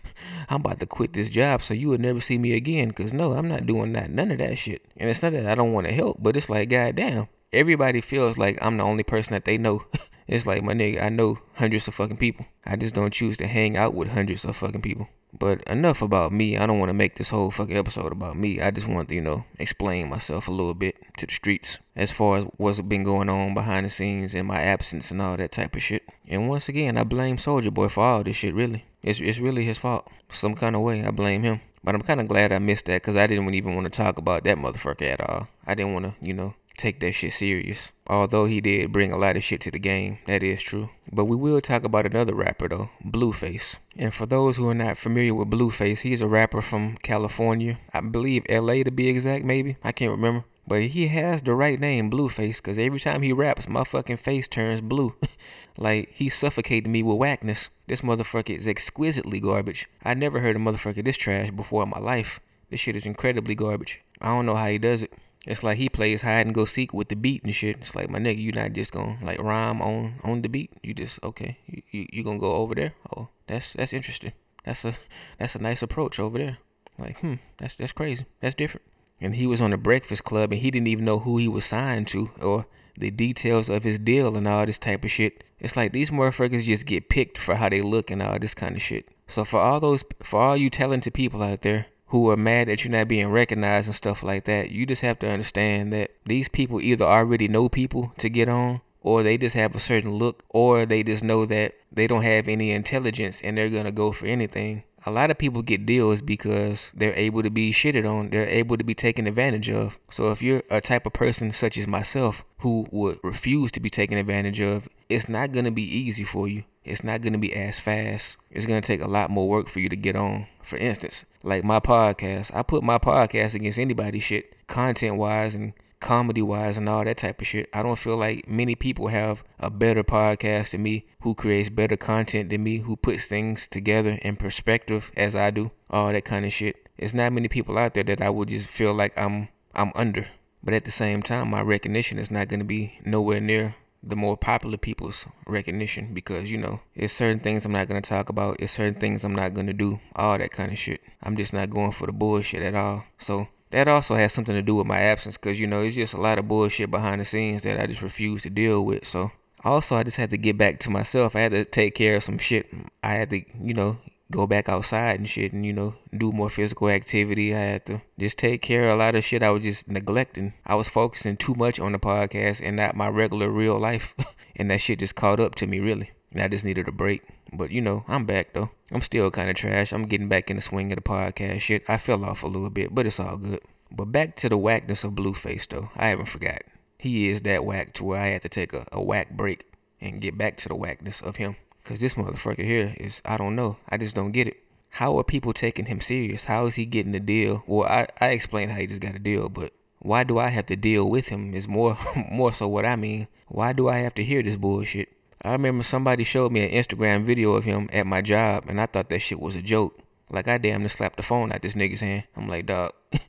I'm 0.48 0.60
about 0.60 0.80
to 0.80 0.86
quit 0.86 1.12
this 1.12 1.28
job 1.28 1.62
so 1.62 1.74
you 1.74 1.88
would 1.88 2.00
never 2.00 2.20
see 2.20 2.38
me 2.38 2.54
again. 2.54 2.92
Cause 2.92 3.12
no, 3.12 3.34
I'm 3.34 3.48
not 3.48 3.66
doing 3.66 3.92
that, 3.94 4.10
none 4.10 4.30
of 4.30 4.38
that 4.38 4.58
shit. 4.58 4.82
And 4.96 5.10
it's 5.10 5.22
not 5.22 5.32
that 5.32 5.46
I 5.46 5.54
don't 5.54 5.72
want 5.72 5.86
to 5.86 5.92
help, 5.92 6.18
but 6.20 6.36
it's 6.36 6.48
like, 6.48 6.70
goddamn, 6.70 7.28
everybody 7.52 8.00
feels 8.00 8.38
like 8.38 8.58
I'm 8.60 8.76
the 8.76 8.84
only 8.84 9.02
person 9.02 9.32
that 9.34 9.44
they 9.44 9.58
know. 9.58 9.84
it's 10.26 10.46
like, 10.46 10.62
my 10.62 10.72
nigga, 10.72 11.02
I 11.02 11.08
know 11.08 11.38
hundreds 11.54 11.88
of 11.88 11.94
fucking 11.94 12.18
people. 12.18 12.46
I 12.64 12.76
just 12.76 12.94
don't 12.94 13.12
choose 13.12 13.36
to 13.38 13.46
hang 13.46 13.76
out 13.76 13.94
with 13.94 14.08
hundreds 14.08 14.44
of 14.44 14.56
fucking 14.56 14.82
people. 14.82 15.08
But 15.38 15.62
enough 15.64 16.00
about 16.00 16.32
me. 16.32 16.56
I 16.56 16.66
don't 16.66 16.78
want 16.78 16.88
to 16.88 16.94
make 16.94 17.16
this 17.16 17.28
whole 17.28 17.50
fucking 17.50 17.76
episode 17.76 18.12
about 18.12 18.38
me. 18.38 18.60
I 18.60 18.70
just 18.70 18.88
want 18.88 19.08
to, 19.10 19.14
you 19.14 19.20
know, 19.20 19.44
explain 19.58 20.08
myself 20.08 20.48
a 20.48 20.52
little 20.52 20.72
bit 20.72 20.96
to 21.18 21.26
the 21.26 21.32
streets 21.32 21.78
as 21.94 22.10
far 22.10 22.38
as 22.38 22.44
what's 22.56 22.80
been 22.80 23.02
going 23.02 23.28
on 23.28 23.52
behind 23.52 23.84
the 23.84 23.90
scenes 23.90 24.34
in 24.34 24.46
my 24.46 24.60
absence 24.60 25.10
and 25.10 25.20
all 25.20 25.36
that 25.36 25.52
type 25.52 25.74
of 25.74 25.82
shit. 25.82 26.08
And 26.26 26.48
once 26.48 26.68
again, 26.68 26.96
I 26.96 27.04
blame 27.04 27.36
Soulja 27.36 27.72
Boy 27.72 27.88
for 27.88 28.04
all 28.04 28.24
this 28.24 28.36
shit, 28.36 28.54
really. 28.54 28.84
It's, 29.06 29.20
it's 29.20 29.38
really 29.38 29.64
his 29.64 29.78
fault. 29.78 30.08
Some 30.30 30.54
kind 30.54 30.74
of 30.74 30.82
way, 30.82 31.04
I 31.04 31.10
blame 31.12 31.44
him. 31.44 31.60
But 31.84 31.94
I'm 31.94 32.02
kind 32.02 32.20
of 32.20 32.26
glad 32.26 32.52
I 32.52 32.58
missed 32.58 32.86
that 32.86 33.02
because 33.02 33.16
I 33.16 33.28
didn't 33.28 33.54
even 33.54 33.76
want 33.76 33.84
to 33.84 33.90
talk 33.90 34.18
about 34.18 34.42
that 34.42 34.58
motherfucker 34.58 35.02
at 35.02 35.20
all. 35.20 35.46
I 35.64 35.74
didn't 35.76 35.94
want 35.94 36.06
to, 36.06 36.14
you 36.20 36.34
know, 36.34 36.54
take 36.76 36.98
that 37.00 37.12
shit 37.12 37.32
serious. 37.32 37.92
Although 38.08 38.46
he 38.46 38.60
did 38.60 38.90
bring 38.90 39.12
a 39.12 39.16
lot 39.16 39.36
of 39.36 39.44
shit 39.44 39.60
to 39.62 39.70
the 39.70 39.78
game, 39.78 40.18
that 40.26 40.42
is 40.42 40.60
true. 40.60 40.90
But 41.12 41.26
we 41.26 41.36
will 41.36 41.60
talk 41.60 41.84
about 41.84 42.04
another 42.04 42.34
rapper 42.34 42.68
though, 42.68 42.90
Blueface. 43.04 43.76
And 43.96 44.12
for 44.12 44.26
those 44.26 44.56
who 44.56 44.68
are 44.68 44.74
not 44.74 44.98
familiar 44.98 45.34
with 45.34 45.50
Blueface, 45.50 46.00
he's 46.00 46.20
a 46.20 46.26
rapper 46.26 46.60
from 46.60 46.96
California. 46.96 47.78
I 47.94 48.00
believe 48.00 48.44
LA 48.48 48.82
to 48.82 48.90
be 48.90 49.08
exact, 49.08 49.44
maybe. 49.44 49.76
I 49.84 49.92
can't 49.92 50.10
remember. 50.10 50.44
But 50.68 50.82
he 50.82 51.08
has 51.08 51.42
the 51.42 51.54
right 51.54 51.78
name, 51.78 52.10
Blueface, 52.10 52.56
because 52.56 52.76
every 52.76 52.98
time 52.98 53.22
he 53.22 53.32
raps, 53.32 53.68
my 53.68 53.84
fucking 53.84 54.16
face 54.16 54.48
turns 54.48 54.80
blue. 54.80 55.14
like, 55.78 56.10
he 56.12 56.28
suffocated 56.28 56.88
me 56.88 57.02
with 57.02 57.18
whackness. 57.18 57.68
This 57.86 58.00
motherfucker 58.00 58.56
is 58.56 58.66
exquisitely 58.66 59.38
garbage. 59.38 59.88
I 60.04 60.14
never 60.14 60.40
heard 60.40 60.56
a 60.56 60.58
motherfucker 60.58 61.04
this 61.04 61.16
trash 61.16 61.50
before 61.50 61.84
in 61.84 61.90
my 61.90 62.00
life. 62.00 62.40
This 62.68 62.80
shit 62.80 62.96
is 62.96 63.06
incredibly 63.06 63.54
garbage. 63.54 64.00
I 64.20 64.28
don't 64.28 64.46
know 64.46 64.56
how 64.56 64.66
he 64.66 64.78
does 64.78 65.02
it. 65.02 65.12
It's 65.46 65.62
like 65.62 65.78
he 65.78 65.88
plays 65.88 66.22
hide 66.22 66.46
and 66.46 66.54
go 66.54 66.64
seek 66.64 66.92
with 66.92 67.08
the 67.08 67.14
beat 67.14 67.44
and 67.44 67.54
shit. 67.54 67.76
It's 67.80 67.94
like 67.94 68.10
my 68.10 68.18
nigga, 68.18 68.38
you 68.38 68.50
not 68.50 68.72
just 68.72 68.90
gonna 68.90 69.16
like 69.22 69.38
rhyme 69.38 69.80
on 69.80 70.18
on 70.24 70.42
the 70.42 70.48
beat. 70.48 70.72
You 70.82 70.92
just 70.92 71.20
okay. 71.22 71.58
You 71.68 71.82
you, 71.92 72.06
you 72.10 72.24
gonna 72.24 72.40
go 72.40 72.54
over 72.54 72.74
there? 72.74 72.94
Oh, 73.16 73.28
that's 73.46 73.72
that's 73.72 73.92
interesting. 73.92 74.32
That's 74.64 74.84
a 74.84 74.94
that's 75.38 75.54
a 75.54 75.60
nice 75.60 75.82
approach 75.82 76.18
over 76.18 76.36
there. 76.36 76.58
Like 76.98 77.18
hmm, 77.18 77.34
that's 77.58 77.76
that's 77.76 77.92
crazy. 77.92 78.26
That's 78.40 78.56
different. 78.56 78.84
And 79.20 79.36
he 79.36 79.46
was 79.46 79.60
on 79.60 79.70
the 79.70 79.76
Breakfast 79.78 80.24
Club 80.24 80.52
and 80.52 80.60
he 80.60 80.70
didn't 80.70 80.88
even 80.88 81.04
know 81.04 81.20
who 81.20 81.38
he 81.38 81.48
was 81.48 81.64
signed 81.64 82.08
to 82.08 82.30
or 82.40 82.66
the 82.98 83.10
details 83.10 83.68
of 83.68 83.82
his 83.82 83.98
deal 83.98 84.36
and 84.36 84.46
all 84.46 84.66
this 84.66 84.78
type 84.78 85.04
of 85.04 85.10
shit. 85.10 85.44
It's 85.58 85.76
like 85.76 85.92
these 85.92 86.10
motherfuckers 86.10 86.64
just 86.64 86.86
get 86.86 87.08
picked 87.08 87.38
for 87.38 87.56
how 87.56 87.68
they 87.68 87.82
look 87.82 88.10
and 88.10 88.22
all 88.22 88.38
this 88.38 88.54
kind 88.54 88.76
of 88.76 88.82
shit. 88.82 89.08
So 89.28 89.44
for 89.44 89.60
all 89.60 89.80
those 89.80 90.04
for 90.22 90.40
all 90.40 90.56
you 90.56 90.70
talented 90.70 91.14
people 91.14 91.42
out 91.42 91.62
there 91.62 91.86
who 92.08 92.30
are 92.30 92.36
mad 92.36 92.68
that 92.68 92.84
you're 92.84 92.92
not 92.92 93.08
being 93.08 93.28
recognized 93.28 93.88
and 93.88 93.96
stuff 93.96 94.22
like 94.22 94.44
that, 94.44 94.70
you 94.70 94.86
just 94.86 95.02
have 95.02 95.18
to 95.20 95.28
understand 95.28 95.92
that 95.92 96.12
these 96.24 96.48
people 96.48 96.80
either 96.80 97.04
already 97.04 97.48
know 97.48 97.68
people 97.68 98.12
to 98.18 98.28
get 98.28 98.48
on, 98.48 98.80
or 99.00 99.22
they 99.22 99.36
just 99.36 99.56
have 99.56 99.74
a 99.74 99.80
certain 99.80 100.12
look, 100.14 100.44
or 100.50 100.86
they 100.86 101.02
just 101.02 101.24
know 101.24 101.44
that 101.46 101.74
they 101.90 102.06
don't 102.06 102.22
have 102.22 102.46
any 102.46 102.70
intelligence 102.70 103.40
and 103.42 103.56
they're 103.56 103.68
gonna 103.68 103.92
go 103.92 104.12
for 104.12 104.26
anything. 104.26 104.84
A 105.06 105.12
lot 105.12 105.30
of 105.30 105.38
people 105.38 105.62
get 105.62 105.86
deals 105.86 106.20
because 106.20 106.90
they're 106.92 107.14
able 107.14 107.42
to 107.44 107.50
be 107.50 107.72
shitted 107.72 108.04
on. 108.04 108.30
They're 108.30 108.48
able 108.48 108.76
to 108.76 108.82
be 108.82 108.94
taken 108.94 109.28
advantage 109.28 109.70
of. 109.70 109.96
So 110.10 110.32
if 110.32 110.42
you're 110.42 110.64
a 110.68 110.80
type 110.80 111.06
of 111.06 111.12
person 111.12 111.52
such 111.52 111.78
as 111.78 111.86
myself 111.86 112.44
who 112.58 112.88
would 112.90 113.20
refuse 113.22 113.70
to 113.72 113.80
be 113.80 113.88
taken 113.88 114.18
advantage 114.18 114.60
of, 114.60 114.88
it's 115.08 115.28
not 115.28 115.52
going 115.52 115.64
to 115.64 115.70
be 115.70 115.84
easy 115.84 116.24
for 116.24 116.48
you. 116.48 116.64
It's 116.84 117.04
not 117.04 117.22
going 117.22 117.34
to 117.34 117.38
be 117.38 117.54
as 117.54 117.78
fast. 117.78 118.36
It's 118.50 118.66
going 118.66 118.82
to 118.82 118.86
take 118.86 119.00
a 119.00 119.08
lot 119.08 119.30
more 119.30 119.48
work 119.48 119.68
for 119.68 119.78
you 119.78 119.88
to 119.88 119.96
get 119.96 120.16
on. 120.16 120.48
For 120.64 120.76
instance, 120.76 121.24
like 121.44 121.62
my 121.62 121.78
podcast, 121.78 122.50
I 122.52 122.62
put 122.62 122.82
my 122.82 122.98
podcast 122.98 123.54
against 123.54 123.78
anybody's 123.78 124.24
shit, 124.24 124.66
content 124.66 125.16
wise 125.16 125.54
and 125.54 125.72
comedy 126.00 126.42
wise 126.42 126.76
and 126.76 126.88
all 126.88 127.04
that 127.04 127.18
type 127.18 127.40
of 127.40 127.46
shit. 127.46 127.68
I 127.72 127.82
don't 127.82 127.98
feel 127.98 128.16
like 128.16 128.48
many 128.48 128.74
people 128.74 129.08
have 129.08 129.42
a 129.58 129.70
better 129.70 130.04
podcast 130.04 130.70
than 130.70 130.82
me, 130.82 131.06
who 131.20 131.34
creates 131.34 131.70
better 131.70 131.96
content 131.96 132.50
than 132.50 132.62
me, 132.62 132.78
who 132.78 132.96
puts 132.96 133.26
things 133.26 133.68
together 133.68 134.18
in 134.22 134.36
perspective 134.36 135.10
as 135.16 135.34
I 135.34 135.50
do, 135.50 135.70
all 135.90 136.12
that 136.12 136.24
kind 136.24 136.44
of 136.44 136.52
shit. 136.52 136.88
It's 136.98 137.14
not 137.14 137.32
many 137.32 137.48
people 137.48 137.78
out 137.78 137.94
there 137.94 138.04
that 138.04 138.22
I 138.22 138.30
would 138.30 138.48
just 138.48 138.68
feel 138.68 138.94
like 138.94 139.18
I'm 139.18 139.48
I'm 139.74 139.92
under. 139.94 140.28
But 140.62 140.74
at 140.74 140.84
the 140.84 140.90
same 140.90 141.22
time, 141.22 141.50
my 141.50 141.60
recognition 141.60 142.18
is 142.18 142.30
not 142.30 142.48
going 142.48 142.60
to 142.60 142.66
be 142.66 142.98
nowhere 143.04 143.40
near 143.40 143.76
the 144.06 144.16
more 144.16 144.36
popular 144.36 144.76
people's 144.76 145.26
recognition 145.46 146.14
because 146.14 146.48
you 146.48 146.56
know 146.56 146.80
it's 146.94 147.12
certain 147.12 147.40
things 147.40 147.64
I'm 147.64 147.72
not 147.72 147.88
gonna 147.88 148.00
talk 148.00 148.28
about, 148.28 148.60
it's 148.60 148.74
certain 148.74 149.00
things 149.00 149.24
I'm 149.24 149.34
not 149.34 149.52
gonna 149.54 149.72
do, 149.72 150.00
all 150.14 150.38
that 150.38 150.52
kind 150.52 150.72
of 150.72 150.78
shit. 150.78 151.00
I'm 151.22 151.36
just 151.36 151.52
not 151.52 151.70
going 151.70 151.92
for 151.92 152.06
the 152.06 152.12
bullshit 152.12 152.62
at 152.62 152.74
all. 152.74 153.04
So 153.18 153.48
that 153.70 153.88
also 153.88 154.14
has 154.14 154.32
something 154.32 154.54
to 154.54 154.62
do 154.62 154.74
with 154.74 154.86
my 154.86 154.98
absence 154.98 155.36
because 155.36 155.58
you 155.58 155.66
know 155.66 155.82
it's 155.82 155.96
just 155.96 156.14
a 156.14 156.20
lot 156.20 156.38
of 156.38 156.48
bullshit 156.48 156.90
behind 156.90 157.20
the 157.20 157.24
scenes 157.24 157.62
that 157.64 157.80
I 157.80 157.86
just 157.86 158.02
refuse 158.02 158.42
to 158.42 158.50
deal 158.50 158.84
with. 158.84 159.06
So 159.06 159.32
also 159.64 159.96
I 159.96 160.02
just 160.02 160.16
had 160.16 160.30
to 160.30 160.38
get 160.38 160.56
back 160.56 160.78
to 160.80 160.90
myself. 160.90 161.34
I 161.34 161.40
had 161.40 161.52
to 161.52 161.64
take 161.64 161.94
care 161.94 162.16
of 162.16 162.24
some 162.24 162.38
shit. 162.38 162.72
I 163.02 163.14
had 163.14 163.30
to 163.30 163.42
you 163.60 163.74
know 163.74 163.98
go 164.30 164.46
back 164.46 164.68
outside 164.68 165.18
and 165.20 165.28
shit 165.28 165.52
and 165.52 165.64
you 165.64 165.72
know 165.72 165.94
do 166.16 166.32
more 166.32 166.50
physical 166.50 166.88
activity 166.88 167.54
i 167.54 167.58
had 167.58 167.86
to 167.86 168.02
just 168.18 168.36
take 168.36 168.60
care 168.60 168.88
of 168.88 168.94
a 168.94 168.96
lot 168.96 169.14
of 169.14 169.24
shit 169.24 169.42
i 169.42 169.50
was 169.50 169.62
just 169.62 169.88
neglecting 169.88 170.52
i 170.66 170.74
was 170.74 170.88
focusing 170.88 171.36
too 171.36 171.54
much 171.54 171.78
on 171.78 171.92
the 171.92 171.98
podcast 171.98 172.60
and 172.60 172.76
not 172.76 172.96
my 172.96 173.06
regular 173.08 173.48
real 173.48 173.78
life 173.78 174.14
and 174.56 174.68
that 174.68 174.80
shit 174.80 174.98
just 174.98 175.14
caught 175.14 175.38
up 175.38 175.54
to 175.54 175.66
me 175.66 175.78
really 175.78 176.10
and 176.36 176.44
i 176.44 176.48
just 176.48 176.64
needed 176.64 176.88
a 176.88 176.92
break 176.92 177.22
but 177.52 177.70
you 177.70 177.80
know 177.80 178.04
i'm 178.08 178.24
back 178.24 178.52
though 178.52 178.70
i'm 178.90 179.00
still 179.00 179.30
kind 179.30 179.50
of 179.50 179.56
trash 179.56 179.92
i'm 179.92 180.06
getting 180.06 180.28
back 180.28 180.50
in 180.50 180.56
the 180.56 180.62
swing 180.62 180.92
of 180.92 180.96
the 180.96 181.02
podcast 181.02 181.60
shit 181.60 181.82
i 181.88 181.96
fell 181.96 182.24
off 182.24 182.42
a 182.42 182.46
little 182.46 182.70
bit 182.70 182.94
but 182.94 183.06
it's 183.06 183.20
all 183.20 183.36
good 183.36 183.60
but 183.90 184.06
back 184.06 184.36
to 184.36 184.48
the 184.48 184.58
whackness 184.58 185.04
of 185.04 185.12
blueface 185.12 185.66
though 185.68 185.90
i 185.96 186.08
haven't 186.08 186.26
forgot 186.26 186.62
he 186.98 187.28
is 187.28 187.42
that 187.42 187.64
whack 187.64 187.92
to 187.92 188.04
where 188.04 188.20
i 188.20 188.28
had 188.28 188.42
to 188.42 188.48
take 188.48 188.72
a, 188.72 188.86
a 188.92 189.02
whack 189.02 189.30
break 189.30 189.64
and 190.00 190.20
get 190.20 190.36
back 190.36 190.56
to 190.56 190.68
the 190.68 190.76
whackness 190.76 191.20
of 191.22 191.36
him 191.36 191.56
Cause 191.86 192.00
this 192.00 192.14
motherfucker 192.14 192.64
here 192.64 192.96
is 192.98 193.22
I 193.24 193.36
don't 193.36 193.54
know. 193.54 193.76
I 193.88 193.96
just 193.96 194.16
don't 194.16 194.32
get 194.32 194.48
it. 194.48 194.56
How 194.90 195.16
are 195.18 195.22
people 195.22 195.52
taking 195.52 195.84
him 195.84 196.00
serious? 196.00 196.44
How 196.44 196.66
is 196.66 196.74
he 196.74 196.84
getting 196.84 197.14
a 197.14 197.20
deal? 197.20 197.62
Well, 197.68 197.88
I, 197.88 198.08
I 198.20 198.30
explained 198.30 198.72
how 198.72 198.78
he 198.78 198.88
just 198.88 199.00
got 199.00 199.14
a 199.14 199.20
deal, 199.20 199.48
but 199.48 199.72
why 200.00 200.24
do 200.24 200.36
I 200.36 200.48
have 200.48 200.66
to 200.66 200.74
deal 200.74 201.08
with 201.08 201.28
him 201.28 201.54
is 201.54 201.68
more 201.68 201.96
more 202.32 202.52
so 202.52 202.66
what 202.66 202.84
I 202.84 202.96
mean. 202.96 203.28
Why 203.46 203.72
do 203.72 203.88
I 203.88 203.98
have 203.98 204.16
to 204.16 204.24
hear 204.24 204.42
this 204.42 204.56
bullshit? 204.56 205.10
I 205.46 205.52
remember 205.52 205.84
somebody 205.84 206.24
showed 206.24 206.50
me 206.50 206.64
an 206.64 206.82
Instagram 206.82 207.24
video 207.24 207.52
of 207.52 207.62
him 207.62 207.88
at 207.92 208.04
my 208.04 208.20
job 208.20 208.64
and 208.66 208.80
I 208.80 208.86
thought 208.86 209.10
that 209.10 209.20
shit 209.20 209.38
was 209.38 209.54
a 209.54 209.62
joke. 209.62 209.96
Like 210.28 210.48
I 210.48 210.58
damn 210.58 210.80
near 210.80 210.88
slapped 210.88 211.18
the 211.18 211.22
phone 211.22 211.52
out 211.52 211.62
this 211.62 211.74
nigga's 211.74 212.00
hand. 212.00 212.24
I'm 212.36 212.48
like, 212.48 212.66
dog, 212.66 212.94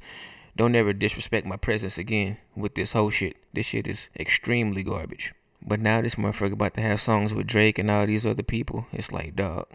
don't 0.57 0.73
ever 0.73 0.93
disrespect 0.93 1.45
my 1.45 1.57
presence 1.57 1.99
again 1.99 2.37
with 2.55 2.73
this 2.73 2.93
whole 2.93 3.11
shit. 3.11 3.37
This 3.53 3.67
shit 3.67 3.85
is 3.85 4.07
extremely 4.19 4.81
garbage. 4.81 5.35
But 5.61 5.79
now 5.79 6.01
this 6.01 6.15
motherfucker 6.15 6.53
about 6.53 6.73
to 6.73 6.81
have 6.81 6.99
songs 6.99 7.35
with 7.35 7.45
Drake 7.45 7.77
and 7.77 7.91
all 7.91 8.07
these 8.07 8.25
other 8.25 8.41
people. 8.41 8.87
It's 8.91 9.11
like, 9.11 9.35
dog. 9.35 9.67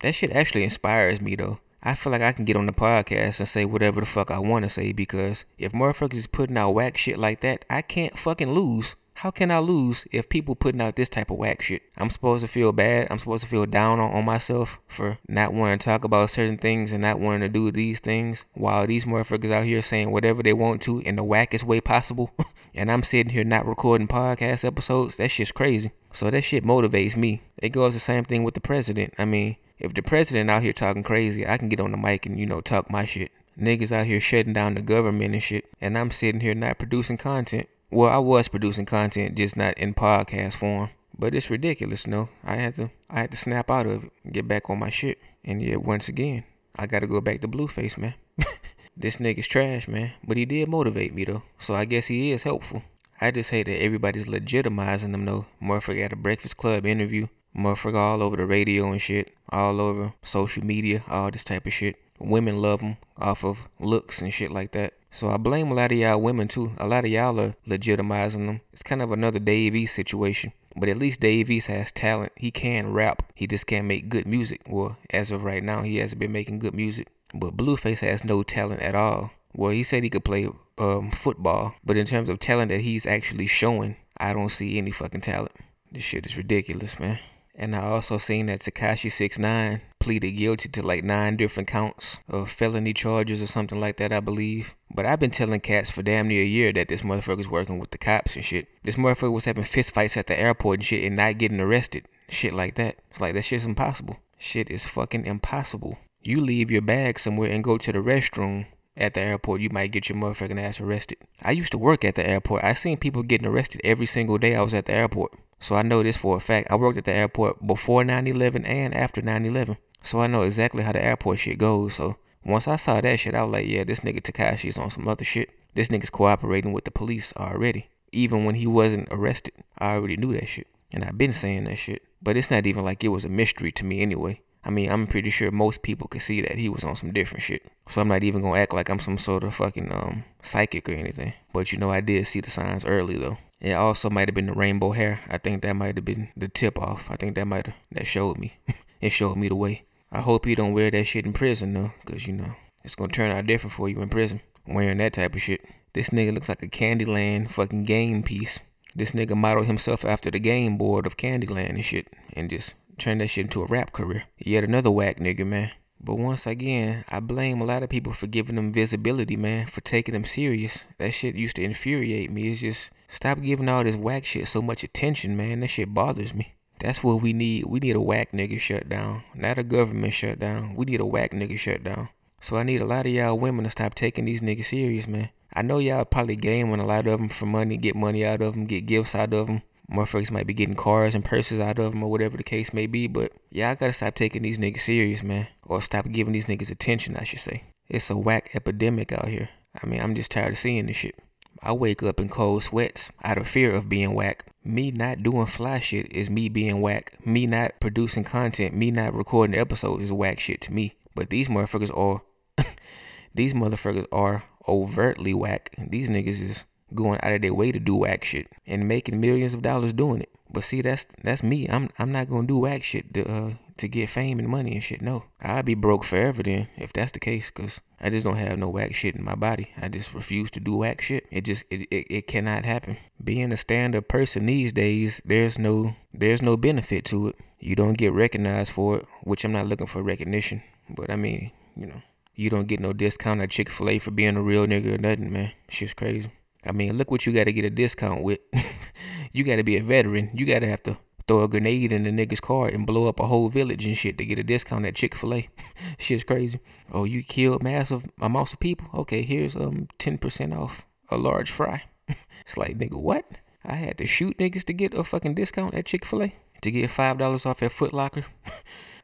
That 0.00 0.14
shit 0.14 0.30
actually 0.30 0.64
inspires 0.64 1.20
me 1.20 1.36
though. 1.36 1.58
I 1.82 1.94
feel 1.94 2.12
like 2.12 2.22
I 2.22 2.32
can 2.32 2.46
get 2.46 2.56
on 2.56 2.64
the 2.64 2.72
podcast 2.72 3.40
and 3.40 3.48
say 3.48 3.66
whatever 3.66 4.00
the 4.00 4.06
fuck 4.06 4.30
I 4.30 4.38
want 4.38 4.64
to 4.64 4.70
say 4.70 4.92
because 4.92 5.44
if 5.58 5.72
motherfuckers 5.72 6.14
is 6.14 6.26
putting 6.26 6.56
out 6.56 6.70
whack 6.70 6.96
shit 6.96 7.18
like 7.18 7.40
that, 7.40 7.66
I 7.68 7.82
can't 7.82 8.18
fucking 8.18 8.52
lose. 8.52 8.94
How 9.20 9.30
can 9.30 9.50
I 9.50 9.58
lose 9.58 10.06
if 10.10 10.30
people 10.30 10.54
putting 10.54 10.80
out 10.80 10.96
this 10.96 11.10
type 11.10 11.30
of 11.30 11.36
whack 11.36 11.60
shit? 11.60 11.82
I'm 11.98 12.08
supposed 12.08 12.40
to 12.40 12.48
feel 12.48 12.72
bad. 12.72 13.08
I'm 13.10 13.18
supposed 13.18 13.42
to 13.42 13.50
feel 13.50 13.66
down 13.66 14.00
on, 14.00 14.12
on 14.12 14.24
myself 14.24 14.78
for 14.88 15.18
not 15.28 15.52
wanting 15.52 15.78
to 15.78 15.84
talk 15.84 16.04
about 16.04 16.30
certain 16.30 16.56
things 16.56 16.90
and 16.90 17.02
not 17.02 17.20
wanting 17.20 17.42
to 17.42 17.50
do 17.50 17.70
these 17.70 18.00
things 18.00 18.46
while 18.54 18.86
these 18.86 19.04
motherfuckers 19.04 19.52
out 19.52 19.66
here 19.66 19.82
saying 19.82 20.10
whatever 20.10 20.42
they 20.42 20.54
want 20.54 20.80
to 20.82 21.00
in 21.00 21.16
the 21.16 21.22
wackest 21.22 21.64
way 21.64 21.82
possible. 21.82 22.30
and 22.74 22.90
I'm 22.90 23.02
sitting 23.02 23.34
here 23.34 23.44
not 23.44 23.66
recording 23.66 24.08
podcast 24.08 24.64
episodes. 24.64 25.16
That 25.16 25.30
shit's 25.30 25.52
crazy. 25.52 25.92
So 26.14 26.30
that 26.30 26.40
shit 26.40 26.64
motivates 26.64 27.14
me. 27.14 27.42
It 27.58 27.74
goes 27.74 27.92
the 27.92 28.00
same 28.00 28.24
thing 28.24 28.42
with 28.42 28.54
the 28.54 28.62
president. 28.62 29.12
I 29.18 29.26
mean, 29.26 29.56
if 29.78 29.92
the 29.92 30.00
president 30.00 30.48
out 30.48 30.62
here 30.62 30.72
talking 30.72 31.02
crazy, 31.02 31.46
I 31.46 31.58
can 31.58 31.68
get 31.68 31.80
on 31.80 31.90
the 31.90 31.98
mic 31.98 32.24
and, 32.24 32.40
you 32.40 32.46
know, 32.46 32.62
talk 32.62 32.90
my 32.90 33.04
shit. 33.04 33.32
Niggas 33.60 33.92
out 33.92 34.06
here 34.06 34.18
shutting 34.18 34.54
down 34.54 34.76
the 34.76 34.80
government 34.80 35.34
and 35.34 35.42
shit. 35.42 35.66
And 35.78 35.98
I'm 35.98 36.10
sitting 36.10 36.40
here 36.40 36.54
not 36.54 36.78
producing 36.78 37.18
content. 37.18 37.68
Well, 37.90 38.08
I 38.08 38.18
was 38.18 38.46
producing 38.46 38.86
content, 38.86 39.36
just 39.36 39.56
not 39.56 39.76
in 39.76 39.94
podcast 39.94 40.54
form. 40.56 40.90
But 41.18 41.34
it's 41.34 41.50
ridiculous, 41.50 42.06
no. 42.06 42.28
I 42.44 42.56
had 42.56 42.76
to 42.76 42.90
I 43.10 43.20
had 43.20 43.30
to 43.32 43.36
snap 43.36 43.70
out 43.70 43.86
of 43.86 44.04
it 44.04 44.32
get 44.32 44.48
back 44.48 44.70
on 44.70 44.78
my 44.78 44.90
shit. 44.90 45.18
And 45.44 45.60
yet 45.60 45.82
once 45.82 46.08
again, 46.08 46.44
I 46.76 46.86
gotta 46.86 47.06
go 47.06 47.20
back 47.20 47.40
to 47.42 47.48
Blueface, 47.48 47.98
man. 47.98 48.14
this 48.96 49.16
nigga's 49.18 49.46
trash, 49.46 49.86
man. 49.86 50.12
But 50.26 50.36
he 50.36 50.46
did 50.46 50.68
motivate 50.68 51.14
me 51.14 51.24
though. 51.24 51.42
So 51.58 51.74
I 51.74 51.84
guess 51.84 52.06
he 52.06 52.30
is 52.30 52.44
helpful. 52.44 52.84
I 53.20 53.32
just 53.32 53.50
hate 53.50 53.66
that 53.66 53.82
everybody's 53.82 54.26
legitimizing 54.26 55.12
him 55.12 55.26
though. 55.26 55.46
Motherfucker 55.62 56.04
at 56.04 56.12
a 56.12 56.16
Breakfast 56.16 56.56
Club 56.56 56.86
interview. 56.86 57.26
Motherfucker 57.54 57.96
all 57.96 58.22
over 58.22 58.36
the 58.36 58.46
radio 58.46 58.90
and 58.90 59.02
shit. 59.02 59.34
All 59.50 59.80
over 59.80 60.14
social 60.22 60.64
media, 60.64 61.02
all 61.06 61.30
this 61.30 61.44
type 61.44 61.66
of 61.66 61.72
shit. 61.72 61.96
Women 62.18 62.62
love 62.62 62.80
him 62.80 62.96
off 63.18 63.44
of 63.44 63.58
looks 63.78 64.22
and 64.22 64.32
shit 64.32 64.50
like 64.50 64.72
that. 64.72 64.94
So 65.12 65.28
I 65.28 65.36
blame 65.36 65.70
a 65.70 65.74
lot 65.74 65.92
of 65.92 65.98
y'all 65.98 66.20
women 66.20 66.48
too. 66.48 66.72
A 66.78 66.86
lot 66.86 67.04
of 67.04 67.10
y'all 67.10 67.38
are 67.40 67.54
legitimizing 67.66 68.46
them. 68.46 68.60
It's 68.72 68.82
kind 68.82 69.02
of 69.02 69.12
another 69.12 69.38
Dave 69.38 69.74
East 69.74 69.94
situation. 69.94 70.52
But 70.76 70.88
at 70.88 70.98
least 70.98 71.20
Dave 71.20 71.50
East 71.50 71.66
has 71.66 71.90
talent. 71.90 72.32
He 72.36 72.50
can 72.50 72.92
rap. 72.92 73.24
He 73.34 73.46
just 73.46 73.66
can't 73.66 73.86
make 73.86 74.08
good 74.08 74.26
music. 74.26 74.62
Well, 74.68 74.96
as 75.10 75.30
of 75.30 75.42
right 75.42 75.62
now, 75.62 75.82
he 75.82 75.96
hasn't 75.96 76.20
been 76.20 76.32
making 76.32 76.60
good 76.60 76.74
music. 76.74 77.08
But 77.34 77.56
Blueface 77.56 78.00
has 78.00 78.24
no 78.24 78.42
talent 78.42 78.82
at 78.82 78.94
all. 78.94 79.32
Well, 79.52 79.72
he 79.72 79.82
said 79.82 80.04
he 80.04 80.10
could 80.10 80.24
play 80.24 80.48
um, 80.78 81.10
football, 81.10 81.74
but 81.84 81.96
in 81.96 82.06
terms 82.06 82.28
of 82.28 82.38
talent 82.38 82.70
that 82.70 82.80
he's 82.80 83.04
actually 83.04 83.46
showing, 83.46 83.96
I 84.16 84.32
don't 84.32 84.50
see 84.50 84.78
any 84.78 84.92
fucking 84.92 85.22
talent. 85.22 85.52
This 85.90 86.04
shit 86.04 86.24
is 86.24 86.36
ridiculous, 86.36 86.98
man. 87.00 87.18
And 87.60 87.76
I 87.76 87.80
also 87.80 88.16
seen 88.16 88.46
that 88.46 88.60
Tekashi 88.60 89.12
Six 89.12 89.38
Nine 89.38 89.82
pleaded 89.98 90.32
guilty 90.32 90.70
to 90.70 90.82
like 90.82 91.04
nine 91.04 91.36
different 91.36 91.68
counts 91.68 92.16
of 92.26 92.50
felony 92.50 92.94
charges 92.94 93.42
or 93.42 93.46
something 93.46 93.78
like 93.78 93.98
that, 93.98 94.14
I 94.14 94.20
believe. 94.20 94.74
But 94.90 95.04
I've 95.04 95.20
been 95.20 95.30
telling 95.30 95.60
cats 95.60 95.90
for 95.90 96.02
damn 96.02 96.28
near 96.28 96.42
a 96.42 96.46
year 96.46 96.72
that 96.72 96.88
this 96.88 97.02
motherfucker's 97.02 97.50
working 97.50 97.78
with 97.78 97.90
the 97.90 97.98
cops 97.98 98.34
and 98.34 98.42
shit. 98.42 98.68
This 98.82 98.96
motherfucker 98.96 99.30
was 99.30 99.44
having 99.44 99.64
fistfights 99.64 100.16
at 100.16 100.26
the 100.26 100.40
airport 100.40 100.78
and 100.78 100.86
shit 100.86 101.04
and 101.04 101.16
not 101.16 101.36
getting 101.36 101.60
arrested. 101.60 102.08
Shit 102.30 102.54
like 102.54 102.76
that. 102.76 102.96
It's 103.10 103.20
like 103.20 103.34
that 103.34 103.42
shit's 103.42 103.66
impossible. 103.66 104.16
Shit 104.38 104.70
is 104.70 104.86
fucking 104.86 105.26
impossible. 105.26 105.98
You 106.22 106.40
leave 106.40 106.70
your 106.70 106.80
bag 106.80 107.18
somewhere 107.18 107.52
and 107.52 107.62
go 107.62 107.76
to 107.76 107.92
the 107.92 107.98
restroom 107.98 108.68
at 108.96 109.12
the 109.14 109.20
airport, 109.20 109.60
you 109.60 109.68
might 109.70 109.92
get 109.92 110.08
your 110.08 110.16
motherfucking 110.18 110.60
ass 110.60 110.80
arrested. 110.80 111.18
I 111.42 111.52
used 111.52 111.72
to 111.72 111.78
work 111.78 112.04
at 112.04 112.16
the 112.16 112.26
airport. 112.26 112.64
I 112.64 112.72
seen 112.72 112.96
people 112.96 113.22
getting 113.22 113.46
arrested 113.46 113.80
every 113.84 114.06
single 114.06 114.38
day 114.38 114.56
I 114.56 114.62
was 114.62 114.74
at 114.74 114.86
the 114.86 114.92
airport. 114.92 115.32
So 115.60 115.76
I 115.76 115.82
know 115.82 116.02
this 116.02 116.16
for 116.16 116.36
a 116.36 116.40
fact. 116.40 116.68
I 116.70 116.76
worked 116.76 116.98
at 116.98 117.04
the 117.04 117.12
airport 117.12 117.66
before 117.66 118.02
9/11 118.02 118.64
and 118.66 118.94
after 118.94 119.20
9/11. 119.22 119.76
So 120.02 120.20
I 120.20 120.26
know 120.26 120.42
exactly 120.42 120.82
how 120.82 120.92
the 120.92 121.04
airport 121.04 121.38
shit 121.38 121.58
goes. 121.58 121.94
So 121.94 122.16
once 122.44 122.66
I 122.66 122.76
saw 122.76 123.00
that 123.00 123.20
shit, 123.20 123.34
I 123.34 123.42
was 123.42 123.52
like, 123.52 123.66
yeah, 123.66 123.84
this 123.84 124.00
nigga 124.00 124.22
Tekashi's 124.22 124.78
on 124.78 124.90
some 124.90 125.06
other 125.06 125.24
shit. 125.24 125.50
This 125.74 125.88
nigga's 125.88 126.10
cooperating 126.10 126.72
with 126.72 126.84
the 126.84 126.90
police 126.90 127.32
already. 127.36 127.88
Even 128.12 128.44
when 128.44 128.56
he 128.56 128.66
wasn't 128.66 129.08
arrested, 129.10 129.52
I 129.78 129.92
already 129.92 130.16
knew 130.16 130.32
that 130.32 130.48
shit. 130.48 130.66
And 130.92 131.04
I've 131.04 131.18
been 131.18 131.32
saying 131.32 131.64
that 131.64 131.76
shit. 131.76 132.02
But 132.22 132.36
it's 132.36 132.50
not 132.50 132.66
even 132.66 132.84
like 132.84 133.04
it 133.04 133.08
was 133.08 133.24
a 133.24 133.28
mystery 133.28 133.70
to 133.72 133.84
me 133.84 134.00
anyway. 134.00 134.40
I 134.64 134.70
mean, 134.70 134.90
I'm 134.90 135.06
pretty 135.06 135.30
sure 135.30 135.50
most 135.50 135.82
people 135.82 136.08
could 136.08 136.22
see 136.22 136.40
that 136.42 136.58
he 136.58 136.68
was 136.68 136.84
on 136.84 136.96
some 136.96 137.12
different 137.12 137.42
shit. 137.42 137.62
So 137.88 138.00
I'm 138.00 138.08
not 138.08 138.22
even 138.22 138.42
gonna 138.42 138.60
act 138.60 138.74
like 138.74 138.90
I'm 138.90 138.98
some 138.98 139.18
sort 139.18 139.44
of 139.44 139.54
fucking 139.54 139.92
um 139.92 140.24
psychic 140.42 140.88
or 140.88 140.92
anything. 140.92 141.32
But 141.52 141.72
you 141.72 141.78
know, 141.78 141.90
I 141.90 142.00
did 142.00 142.26
see 142.26 142.40
the 142.40 142.50
signs 142.50 142.84
early 142.84 143.16
though. 143.16 143.38
It 143.60 143.72
also 143.72 144.08
might 144.08 144.28
have 144.28 144.34
been 144.34 144.46
the 144.46 144.54
rainbow 144.54 144.92
hair. 144.92 145.20
I 145.28 145.38
think 145.38 145.62
that 145.62 145.74
might 145.74 145.96
have 145.96 146.04
been 146.04 146.30
the 146.36 146.48
tip 146.48 146.78
off. 146.78 147.10
I 147.10 147.16
think 147.16 147.34
that 147.34 147.46
might 147.46 147.66
have 147.66 147.76
that 147.92 148.06
showed 148.06 148.38
me. 148.38 148.56
it 149.00 149.10
showed 149.10 149.36
me 149.36 149.48
the 149.48 149.56
way. 149.56 149.84
I 150.10 150.20
hope 150.22 150.46
you 150.46 150.56
don't 150.56 150.72
wear 150.72 150.90
that 150.90 151.04
shit 151.04 151.26
in 151.26 151.32
prison 151.32 151.74
though, 151.74 151.92
cause 152.04 152.26
you 152.26 152.32
know 152.32 152.54
it's 152.82 152.94
gonna 152.94 153.12
turn 153.12 153.30
out 153.30 153.46
different 153.46 153.74
for 153.74 153.88
you 153.88 154.00
in 154.00 154.08
prison 154.08 154.40
wearing 154.66 154.98
that 154.98 155.12
type 155.12 155.34
of 155.34 155.42
shit. 155.42 155.64
This 155.92 156.10
nigga 156.10 156.32
looks 156.32 156.48
like 156.48 156.62
a 156.62 156.68
Candyland 156.68 157.50
fucking 157.50 157.84
game 157.84 158.22
piece. 158.22 158.60
This 158.94 159.12
nigga 159.12 159.36
modeled 159.36 159.66
himself 159.66 160.04
after 160.04 160.30
the 160.30 160.40
game 160.40 160.76
board 160.78 161.06
of 161.06 161.16
Candyland 161.16 161.70
and 161.70 161.84
shit, 161.84 162.08
and 162.32 162.50
just 162.50 162.74
turn 162.98 163.18
that 163.18 163.28
shit 163.28 163.46
into 163.46 163.62
a 163.62 163.66
rap 163.66 163.92
career. 163.92 164.24
Yet 164.38 164.64
another 164.64 164.90
whack 164.90 165.18
nigga, 165.18 165.46
man. 165.46 165.72
But 166.02 166.16
once 166.16 166.46
again, 166.46 167.04
I 167.08 167.20
blame 167.20 167.60
a 167.60 167.64
lot 167.64 167.82
of 167.82 167.90
people 167.90 168.12
for 168.14 168.26
giving 168.26 168.56
them 168.56 168.72
visibility, 168.72 169.36
man, 169.36 169.66
for 169.66 169.82
taking 169.82 170.14
them 170.14 170.24
serious. 170.24 170.84
That 170.98 171.12
shit 171.12 171.34
used 171.34 171.56
to 171.56 171.62
infuriate 171.62 172.30
me. 172.30 172.50
It's 172.50 172.60
just 172.60 172.90
stop 173.10 173.40
giving 173.40 173.68
all 173.68 173.84
this 173.84 173.96
whack 173.96 174.24
shit 174.24 174.48
so 174.48 174.62
much 174.62 174.82
attention, 174.82 175.36
man. 175.36 175.60
That 175.60 175.68
shit 175.68 175.92
bothers 175.92 176.32
me. 176.32 176.54
That's 176.80 177.04
what 177.04 177.20
we 177.20 177.32
need. 177.32 177.66
We 177.66 177.78
need 177.80 177.96
a 177.96 178.00
whack 178.00 178.32
nigga 178.32 178.58
shutdown, 178.58 179.22
not 179.34 179.58
a 179.58 179.62
government 179.62 180.14
shutdown. 180.14 180.74
We 180.76 180.86
need 180.86 181.00
a 181.00 181.06
whack 181.06 181.32
nigga 181.32 181.58
shutdown. 181.58 182.08
So 182.40 182.56
I 182.56 182.62
need 182.62 182.80
a 182.80 182.86
lot 182.86 183.04
of 183.04 183.12
y'all 183.12 183.38
women 183.38 183.64
to 183.64 183.70
stop 183.70 183.94
taking 183.94 184.24
these 184.24 184.40
niggas 184.40 184.66
serious, 184.66 185.06
man. 185.06 185.28
I 185.52 185.62
know 185.62 185.78
y'all 185.78 186.04
probably 186.06 186.36
gaming 186.36 186.80
a 186.80 186.86
lot 186.86 187.06
of 187.06 187.18
them 187.18 187.28
for 187.28 187.44
money, 187.44 187.76
get 187.76 187.96
money 187.96 188.24
out 188.24 188.40
of 188.40 188.54
them, 188.54 188.64
get 188.64 188.86
gifts 188.86 189.14
out 189.14 189.34
of 189.34 189.46
them. 189.48 189.62
Motherfuckers 189.92 190.30
might 190.30 190.46
be 190.46 190.54
getting 190.54 190.76
cars 190.76 191.14
and 191.14 191.24
purses 191.24 191.60
out 191.60 191.78
of 191.78 191.92
them 191.92 192.02
or 192.02 192.10
whatever 192.10 192.36
the 192.36 192.44
case 192.44 192.72
may 192.72 192.86
be, 192.86 193.08
but 193.08 193.32
y'all 193.50 193.74
gotta 193.74 193.92
stop 193.92 194.14
taking 194.14 194.42
these 194.42 194.56
niggas 194.56 194.82
serious, 194.82 195.22
man. 195.22 195.48
Or 195.64 195.82
stop 195.82 196.10
giving 196.10 196.32
these 196.32 196.46
niggas 196.46 196.70
attention, 196.70 197.16
I 197.16 197.24
should 197.24 197.40
say. 197.40 197.64
It's 197.88 198.08
a 198.08 198.16
whack 198.16 198.50
epidemic 198.54 199.12
out 199.12 199.28
here. 199.28 199.50
I 199.82 199.86
mean, 199.86 200.00
I'm 200.00 200.14
just 200.14 200.30
tired 200.30 200.52
of 200.52 200.58
seeing 200.58 200.86
this 200.86 200.96
shit. 200.96 201.16
I 201.62 201.72
wake 201.72 202.02
up 202.02 202.20
in 202.20 202.28
cold 202.28 202.64
sweats 202.64 203.10
out 203.22 203.38
of 203.38 203.48
fear 203.48 203.74
of 203.74 203.88
being 203.88 204.14
whack. 204.14 204.46
Me 204.64 204.90
not 204.90 205.22
doing 205.22 205.46
fly 205.46 205.78
shit 205.80 206.10
is 206.12 206.30
me 206.30 206.48
being 206.48 206.80
whack. 206.80 207.14
Me 207.24 207.46
not 207.46 207.80
producing 207.80 208.24
content, 208.24 208.74
me 208.74 208.90
not 208.90 209.14
recording 209.14 209.58
episodes 209.58 210.04
is 210.04 210.12
whack 210.12 210.40
shit 210.40 210.60
to 210.62 210.72
me. 210.72 210.94
But 211.14 211.30
these 211.30 211.48
motherfuckers 211.48 211.96
are, 211.96 212.22
these 213.34 213.52
motherfuckers 213.52 214.06
are 214.12 214.44
overtly 214.66 215.34
whack. 215.34 215.74
These 215.78 216.08
niggas 216.08 216.42
is 216.42 216.64
going 216.94 217.20
out 217.22 217.32
of 217.32 217.42
their 217.42 217.54
way 217.54 217.72
to 217.72 217.78
do 217.78 217.96
whack 217.96 218.24
shit 218.24 218.48
and 218.66 218.88
making 218.88 219.20
millions 219.20 219.54
of 219.54 219.62
dollars 219.62 219.92
doing 219.92 220.20
it. 220.20 220.30
But 220.52 220.64
see, 220.64 220.82
that's 220.82 221.06
that's 221.22 221.42
me. 221.42 221.68
I'm 221.68 221.90
I'm 221.98 222.12
not 222.12 222.28
gonna 222.28 222.46
do 222.46 222.58
whack 222.58 222.82
shit 222.82 223.14
to 223.14 223.30
uh, 223.30 223.50
to 223.76 223.88
get 223.88 224.10
fame 224.10 224.38
and 224.38 224.48
money 224.48 224.74
and 224.74 224.82
shit. 224.82 225.00
No, 225.00 225.24
I'd 225.40 225.64
be 225.64 225.74
broke 225.74 226.04
forever 226.04 226.42
then 226.42 226.68
if 226.76 226.92
that's 226.92 227.12
the 227.12 227.20
case. 227.20 227.50
Cause 227.50 227.80
I 228.00 228.10
just 228.10 228.24
don't 228.24 228.36
have 228.36 228.58
no 228.58 228.68
whack 228.68 228.94
shit 228.94 229.14
in 229.14 229.24
my 229.24 229.34
body. 229.34 229.70
I 229.80 229.88
just 229.88 230.12
refuse 230.12 230.50
to 230.52 230.60
do 230.60 230.76
whack 230.76 231.00
shit. 231.00 231.26
It 231.30 231.42
just 231.42 231.64
it, 231.70 231.82
it, 231.90 232.06
it 232.10 232.26
cannot 232.26 232.64
happen. 232.64 232.96
Being 233.22 233.52
a 233.52 233.56
stand-up 233.56 234.08
person 234.08 234.46
these 234.46 234.72
days, 234.72 235.20
there's 235.24 235.58
no 235.58 235.94
there's 236.12 236.42
no 236.42 236.56
benefit 236.56 237.04
to 237.06 237.28
it. 237.28 237.36
You 237.60 237.76
don't 237.76 237.98
get 237.98 238.12
recognized 238.12 238.72
for 238.72 238.98
it, 238.98 239.06
which 239.22 239.44
I'm 239.44 239.52
not 239.52 239.66
looking 239.66 239.86
for 239.86 240.02
recognition. 240.02 240.62
But 240.88 241.10
I 241.10 241.16
mean, 241.16 241.52
you 241.76 241.86
know, 241.86 242.02
you 242.34 242.50
don't 242.50 242.66
get 242.66 242.80
no 242.80 242.92
discount 242.92 243.40
at 243.40 243.50
Chick 243.50 243.68
Fil 243.68 243.90
A 243.90 243.98
for 243.98 244.10
being 244.10 244.36
a 244.36 244.42
real 244.42 244.66
nigga 244.66 244.94
or 244.94 244.98
nothing, 244.98 245.32
man. 245.32 245.52
Shit's 245.68 245.94
crazy. 245.94 246.32
I 246.64 246.72
mean, 246.72 246.98
look 246.98 247.10
what 247.10 247.26
you 247.26 247.32
got 247.32 247.44
to 247.44 247.52
get 247.52 247.64
a 247.64 247.70
discount 247.70 248.22
with. 248.22 248.40
you 249.32 249.44
got 249.44 249.56
to 249.56 249.62
be 249.62 249.76
a 249.76 249.82
veteran. 249.82 250.30
You 250.34 250.46
got 250.46 250.60
to 250.60 250.68
have 250.68 250.82
to 250.84 250.98
throw 251.26 251.44
a 251.44 251.48
grenade 251.48 251.92
in 251.92 252.02
the 252.02 252.10
nigga's 252.10 252.40
car 252.40 252.68
and 252.68 252.86
blow 252.86 253.06
up 253.06 253.20
a 253.20 253.26
whole 253.26 253.48
village 253.48 253.86
and 253.86 253.96
shit 253.96 254.18
to 254.18 254.24
get 254.24 254.38
a 254.38 254.42
discount 254.42 254.84
at 254.84 254.96
Chick 254.96 255.14
Fil 255.14 255.34
A. 255.34 255.48
Shit's 255.98 256.24
crazy. 256.24 256.60
Oh, 256.92 257.04
you 257.04 257.22
killed 257.22 257.62
massive 257.62 258.04
amounts 258.20 258.52
of 258.52 258.60
people. 258.60 258.88
Okay, 258.94 259.22
here's 259.22 259.56
um 259.56 259.88
ten 259.98 260.18
percent 260.18 260.52
off 260.52 260.86
a 261.08 261.16
large 261.16 261.50
fry. 261.50 261.84
it's 262.08 262.56
like 262.56 262.76
nigga, 262.76 263.00
what? 263.00 263.24
I 263.64 263.74
had 263.74 263.98
to 263.98 264.06
shoot 264.06 264.38
niggas 264.38 264.64
to 264.64 264.72
get 264.72 264.94
a 264.94 265.04
fucking 265.04 265.34
discount 265.34 265.74
at 265.74 265.86
Chick 265.86 266.04
Fil 266.04 266.24
A 266.24 266.34
to 266.62 266.70
get 266.70 266.90
five 266.90 267.18
dollars 267.18 267.46
off 267.46 267.62
at 267.62 267.72
Foot 267.72 267.94
Locker. 267.94 268.26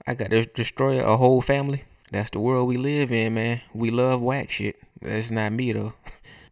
I 0.06 0.14
got 0.14 0.30
to 0.30 0.46
destroy 0.46 1.00
a 1.00 1.16
whole 1.16 1.42
family. 1.42 1.84
That's 2.10 2.30
the 2.30 2.40
world 2.40 2.68
we 2.68 2.76
live 2.76 3.10
in, 3.10 3.34
man. 3.34 3.62
We 3.74 3.90
love 3.90 4.20
whack 4.20 4.50
shit. 4.50 4.76
That's 5.00 5.30
not 5.30 5.52
me 5.52 5.72
though. 5.72 5.94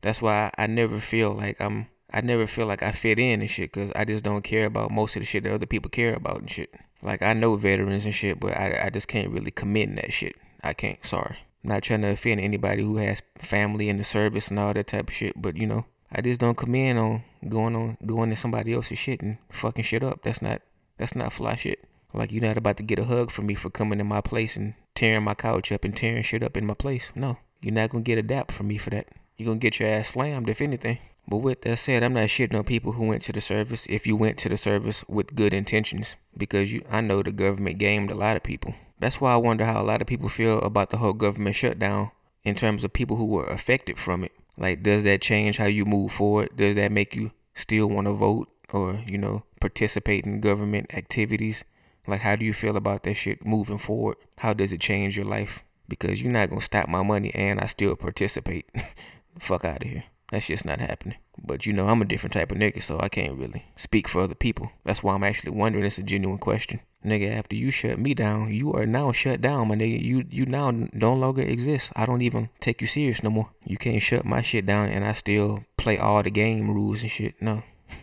That's 0.04 0.20
why 0.20 0.50
I 0.58 0.66
never 0.66 1.00
feel 1.00 1.32
like 1.32 1.58
I'm. 1.62 1.86
I 2.12 2.20
never 2.20 2.46
feel 2.46 2.66
like 2.66 2.82
I 2.82 2.92
fit 2.92 3.18
in 3.18 3.40
and 3.40 3.50
shit, 3.50 3.72
cause 3.72 3.90
I 3.96 4.04
just 4.04 4.22
don't 4.22 4.44
care 4.44 4.66
about 4.66 4.90
most 4.90 5.16
of 5.16 5.20
the 5.20 5.26
shit 5.26 5.44
that 5.44 5.54
other 5.54 5.64
people 5.64 5.88
care 5.88 6.14
about 6.14 6.40
and 6.40 6.50
shit. 6.50 6.72
Like 7.02 7.22
I 7.22 7.32
know 7.32 7.56
veterans 7.56 8.04
and 8.04 8.14
shit, 8.14 8.38
but 8.38 8.54
I 8.54 8.84
I 8.84 8.90
just 8.90 9.08
can't 9.08 9.30
really 9.30 9.50
commit 9.50 9.88
in 9.88 9.94
that 9.94 10.12
shit. 10.12 10.36
I 10.62 10.74
can't. 10.74 11.04
Sorry. 11.06 11.38
I'm 11.64 11.70
not 11.70 11.82
trying 11.84 12.02
to 12.02 12.08
offend 12.08 12.42
anybody 12.42 12.82
who 12.82 12.98
has 12.98 13.22
family 13.38 13.88
in 13.88 13.96
the 13.96 14.04
service 14.04 14.48
and 14.48 14.58
all 14.58 14.74
that 14.74 14.88
type 14.88 15.08
of 15.08 15.14
shit, 15.14 15.40
but 15.40 15.56
you 15.56 15.66
know, 15.66 15.86
I 16.12 16.20
just 16.20 16.38
don't 16.38 16.58
come 16.58 16.74
in 16.74 16.98
on 16.98 17.24
going 17.48 17.74
on 17.74 17.96
going 18.04 18.28
to 18.28 18.36
somebody 18.36 18.74
else's 18.74 18.98
shit 18.98 19.22
and 19.22 19.38
fucking 19.50 19.84
shit 19.84 20.04
up. 20.04 20.22
That's 20.22 20.42
not 20.42 20.60
that's 20.98 21.14
not 21.14 21.32
fly 21.32 21.56
shit. 21.56 21.82
Like 22.12 22.30
you're 22.30 22.42
not 22.42 22.58
about 22.58 22.76
to 22.76 22.82
get 22.82 22.98
a 22.98 23.04
hug 23.04 23.30
from 23.30 23.46
me 23.46 23.54
for 23.54 23.70
coming 23.70 24.00
in 24.00 24.06
my 24.06 24.20
place 24.20 24.54
and 24.54 24.74
tearing 24.94 25.24
my 25.24 25.34
couch 25.34 25.72
up 25.72 25.82
and 25.82 25.96
tearing 25.96 26.22
shit 26.22 26.42
up 26.42 26.58
in 26.58 26.66
my 26.66 26.74
place. 26.74 27.10
No, 27.14 27.38
you're 27.62 27.72
not 27.72 27.88
gonna 27.88 28.04
get 28.04 28.18
a 28.18 28.22
dap 28.22 28.52
from 28.52 28.68
me 28.68 28.76
for 28.76 28.90
that. 28.90 29.08
You're 29.36 29.48
gonna 29.48 29.58
get 29.58 29.80
your 29.80 29.88
ass 29.88 30.10
slammed 30.10 30.48
if 30.48 30.60
anything. 30.60 30.98
But 31.26 31.38
with 31.38 31.62
that 31.62 31.78
said, 31.78 32.02
I'm 32.02 32.12
not 32.12 32.28
shitting 32.28 32.56
on 32.56 32.64
people 32.64 32.92
who 32.92 33.08
went 33.08 33.22
to 33.22 33.32
the 33.32 33.40
service 33.40 33.86
if 33.88 34.06
you 34.06 34.16
went 34.16 34.38
to 34.38 34.48
the 34.48 34.56
service 34.56 35.04
with 35.08 35.34
good 35.34 35.54
intentions. 35.54 36.16
Because 36.36 36.72
you 36.72 36.84
I 36.90 37.00
know 37.00 37.22
the 37.22 37.32
government 37.32 37.78
gamed 37.78 38.10
a 38.10 38.14
lot 38.14 38.36
of 38.36 38.42
people. 38.42 38.74
That's 39.00 39.20
why 39.20 39.32
I 39.32 39.36
wonder 39.36 39.64
how 39.64 39.80
a 39.80 39.84
lot 39.84 40.00
of 40.00 40.06
people 40.06 40.28
feel 40.28 40.58
about 40.60 40.90
the 40.90 40.98
whole 40.98 41.14
government 41.14 41.56
shutdown 41.56 42.10
in 42.44 42.54
terms 42.54 42.84
of 42.84 42.92
people 42.92 43.16
who 43.16 43.26
were 43.26 43.46
affected 43.46 43.98
from 43.98 44.22
it. 44.22 44.32
Like 44.56 44.82
does 44.82 45.02
that 45.04 45.22
change 45.22 45.56
how 45.56 45.66
you 45.66 45.84
move 45.84 46.12
forward? 46.12 46.50
Does 46.56 46.76
that 46.76 46.92
make 46.92 47.16
you 47.16 47.32
still 47.54 47.88
want 47.88 48.06
to 48.06 48.12
vote 48.12 48.48
or, 48.72 49.02
you 49.06 49.18
know, 49.18 49.44
participate 49.60 50.24
in 50.24 50.40
government 50.40 50.94
activities? 50.94 51.64
Like 52.06 52.20
how 52.20 52.36
do 52.36 52.44
you 52.44 52.52
feel 52.52 52.76
about 52.76 53.02
that 53.04 53.14
shit 53.14 53.44
moving 53.44 53.78
forward? 53.78 54.16
How 54.38 54.52
does 54.52 54.72
it 54.72 54.80
change 54.80 55.16
your 55.16 55.26
life? 55.26 55.64
Because 55.88 56.22
you're 56.22 56.32
not 56.32 56.50
gonna 56.50 56.60
stop 56.60 56.88
my 56.88 57.02
money 57.02 57.34
and 57.34 57.60
I 57.60 57.66
still 57.66 57.96
participate. 57.96 58.70
Fuck 59.40 59.64
out 59.64 59.82
of 59.82 59.88
here. 59.88 60.04
That's 60.30 60.46
just 60.46 60.64
not 60.64 60.80
happening. 60.80 61.18
But 61.42 61.66
you 61.66 61.72
know, 61.72 61.88
I'm 61.88 62.02
a 62.02 62.06
different 62.06 62.32
type 62.32 62.50
of 62.50 62.58
nigga, 62.58 62.82
so 62.82 62.98
I 63.00 63.08
can't 63.08 63.38
really 63.38 63.66
speak 63.76 64.08
for 64.08 64.22
other 64.22 64.34
people. 64.34 64.70
That's 64.84 65.02
why 65.02 65.14
I'm 65.14 65.24
actually 65.24 65.52
wondering. 65.52 65.84
It's 65.84 65.98
a 65.98 66.02
genuine 66.02 66.38
question. 66.38 66.80
Nigga, 67.04 67.36
after 67.36 67.54
you 67.54 67.70
shut 67.70 67.98
me 67.98 68.14
down, 68.14 68.52
you 68.52 68.72
are 68.72 68.86
now 68.86 69.12
shut 69.12 69.42
down, 69.42 69.68
my 69.68 69.74
nigga. 69.74 70.02
You 70.02 70.24
you 70.30 70.46
now 70.46 70.70
no 70.70 71.12
longer 71.12 71.42
exist. 71.42 71.92
I 71.94 72.06
don't 72.06 72.22
even 72.22 72.48
take 72.60 72.80
you 72.80 72.86
serious 72.86 73.22
no 73.22 73.30
more. 73.30 73.50
You 73.64 73.76
can't 73.76 74.02
shut 74.02 74.24
my 74.24 74.40
shit 74.40 74.64
down 74.64 74.88
and 74.88 75.04
I 75.04 75.12
still 75.12 75.64
play 75.76 75.98
all 75.98 76.22
the 76.22 76.30
game 76.30 76.70
rules 76.70 77.02
and 77.02 77.10
shit. 77.10 77.34
No. 77.40 77.62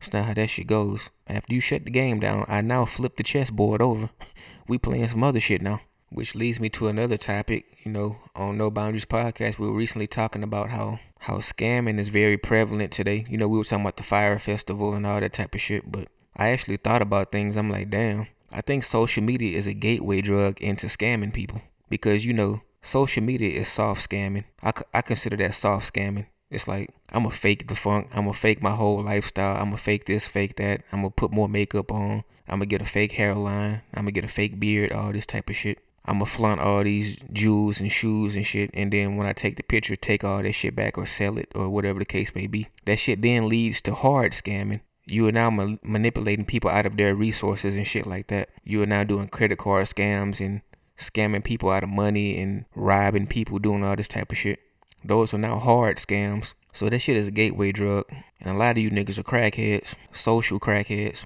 It's 0.00 0.12
not 0.12 0.26
how 0.26 0.34
that 0.34 0.50
shit 0.50 0.66
goes. 0.66 1.10
After 1.28 1.54
you 1.54 1.60
shut 1.60 1.84
the 1.84 1.90
game 1.90 2.18
down, 2.18 2.44
I 2.48 2.60
now 2.60 2.84
flip 2.84 3.16
the 3.16 3.22
chessboard 3.22 3.80
over. 3.80 4.10
we 4.68 4.76
playing 4.76 5.08
some 5.08 5.22
other 5.22 5.38
shit 5.38 5.62
now. 5.62 5.80
Which 6.12 6.34
leads 6.34 6.60
me 6.60 6.68
to 6.70 6.88
another 6.88 7.16
topic, 7.16 7.78
you 7.84 7.90
know, 7.90 8.18
on 8.36 8.58
No 8.58 8.70
Boundaries 8.70 9.06
podcast. 9.06 9.58
We 9.58 9.66
were 9.66 9.72
recently 9.72 10.06
talking 10.06 10.42
about 10.42 10.68
how 10.68 11.00
how 11.20 11.38
scamming 11.38 11.98
is 11.98 12.10
very 12.10 12.36
prevalent 12.36 12.92
today. 12.92 13.24
You 13.30 13.38
know, 13.38 13.48
we 13.48 13.56
were 13.56 13.64
talking 13.64 13.84
about 13.84 13.96
the 13.96 14.02
Fyre 14.02 14.38
Festival 14.38 14.92
and 14.92 15.06
all 15.06 15.20
that 15.20 15.32
type 15.32 15.54
of 15.54 15.60
shit, 15.62 15.90
but 15.90 16.08
I 16.36 16.48
actually 16.48 16.76
thought 16.76 17.00
about 17.00 17.32
things. 17.32 17.56
I'm 17.56 17.70
like, 17.70 17.88
damn, 17.88 18.26
I 18.50 18.60
think 18.60 18.84
social 18.84 19.22
media 19.22 19.56
is 19.56 19.66
a 19.66 19.72
gateway 19.72 20.20
drug 20.20 20.60
into 20.60 20.88
scamming 20.88 21.32
people 21.32 21.62
because 21.88 22.26
you 22.26 22.34
know, 22.34 22.60
social 22.82 23.22
media 23.22 23.58
is 23.58 23.68
soft 23.68 24.10
scamming. 24.10 24.44
I, 24.62 24.72
I 24.92 25.00
consider 25.00 25.36
that 25.38 25.54
soft 25.54 25.94
scamming. 25.94 26.26
It's 26.50 26.68
like 26.68 26.90
I'm 27.10 27.22
gonna 27.22 27.34
fake 27.34 27.68
the 27.68 27.74
funk. 27.74 28.08
I'm 28.12 28.24
gonna 28.24 28.34
fake 28.34 28.62
my 28.62 28.74
whole 28.74 29.02
lifestyle. 29.02 29.56
I'm 29.56 29.70
gonna 29.70 29.78
fake 29.78 30.04
this, 30.04 30.28
fake 30.28 30.56
that. 30.56 30.82
I'm 30.92 31.00
gonna 31.00 31.10
put 31.10 31.32
more 31.32 31.48
makeup 31.48 31.90
on. 31.90 32.24
I'm 32.46 32.58
gonna 32.58 32.66
get 32.66 32.82
a 32.82 32.84
fake 32.84 33.12
hairline. 33.12 33.80
I'm 33.94 34.02
gonna 34.02 34.10
get 34.10 34.24
a 34.24 34.28
fake 34.28 34.60
beard. 34.60 34.92
All 34.92 35.12
this 35.12 35.24
type 35.24 35.48
of 35.48 35.56
shit. 35.56 35.78
I'm 36.04 36.14
gonna 36.14 36.26
flaunt 36.26 36.60
all 36.60 36.82
these 36.82 37.16
jewels 37.32 37.80
and 37.80 37.90
shoes 37.90 38.34
and 38.34 38.44
shit, 38.44 38.70
and 38.74 38.92
then 38.92 39.16
when 39.16 39.26
I 39.26 39.32
take 39.32 39.56
the 39.56 39.62
picture, 39.62 39.94
take 39.94 40.24
all 40.24 40.42
that 40.42 40.52
shit 40.52 40.74
back 40.74 40.98
or 40.98 41.06
sell 41.06 41.38
it 41.38 41.48
or 41.54 41.68
whatever 41.68 41.98
the 42.00 42.04
case 42.04 42.34
may 42.34 42.46
be. 42.46 42.68
That 42.86 42.98
shit 42.98 43.22
then 43.22 43.48
leads 43.48 43.80
to 43.82 43.94
hard 43.94 44.32
scamming. 44.32 44.80
You 45.06 45.26
are 45.28 45.32
now 45.32 45.50
ma- 45.50 45.76
manipulating 45.82 46.44
people 46.44 46.70
out 46.70 46.86
of 46.86 46.96
their 46.96 47.14
resources 47.14 47.76
and 47.76 47.86
shit 47.86 48.06
like 48.06 48.28
that. 48.28 48.50
You 48.64 48.82
are 48.82 48.86
now 48.86 49.04
doing 49.04 49.28
credit 49.28 49.58
card 49.58 49.86
scams 49.86 50.40
and 50.40 50.62
scamming 50.98 51.44
people 51.44 51.70
out 51.70 51.82
of 51.82 51.88
money 51.88 52.40
and 52.40 52.64
robbing 52.74 53.26
people, 53.26 53.58
doing 53.58 53.84
all 53.84 53.96
this 53.96 54.08
type 54.08 54.30
of 54.30 54.38
shit. 54.38 54.60
Those 55.04 55.34
are 55.34 55.38
now 55.38 55.58
hard 55.58 55.98
scams. 55.98 56.54
So 56.72 56.88
that 56.88 57.00
shit 57.00 57.16
is 57.16 57.26
a 57.26 57.32
gateway 57.32 57.72
drug. 57.72 58.04
And 58.40 58.54
a 58.54 58.58
lot 58.58 58.72
of 58.72 58.78
you 58.78 58.90
niggas 58.90 59.18
are 59.18 59.22
crackheads. 59.22 59.94
Social 60.12 60.58
crackheads. 60.58 61.24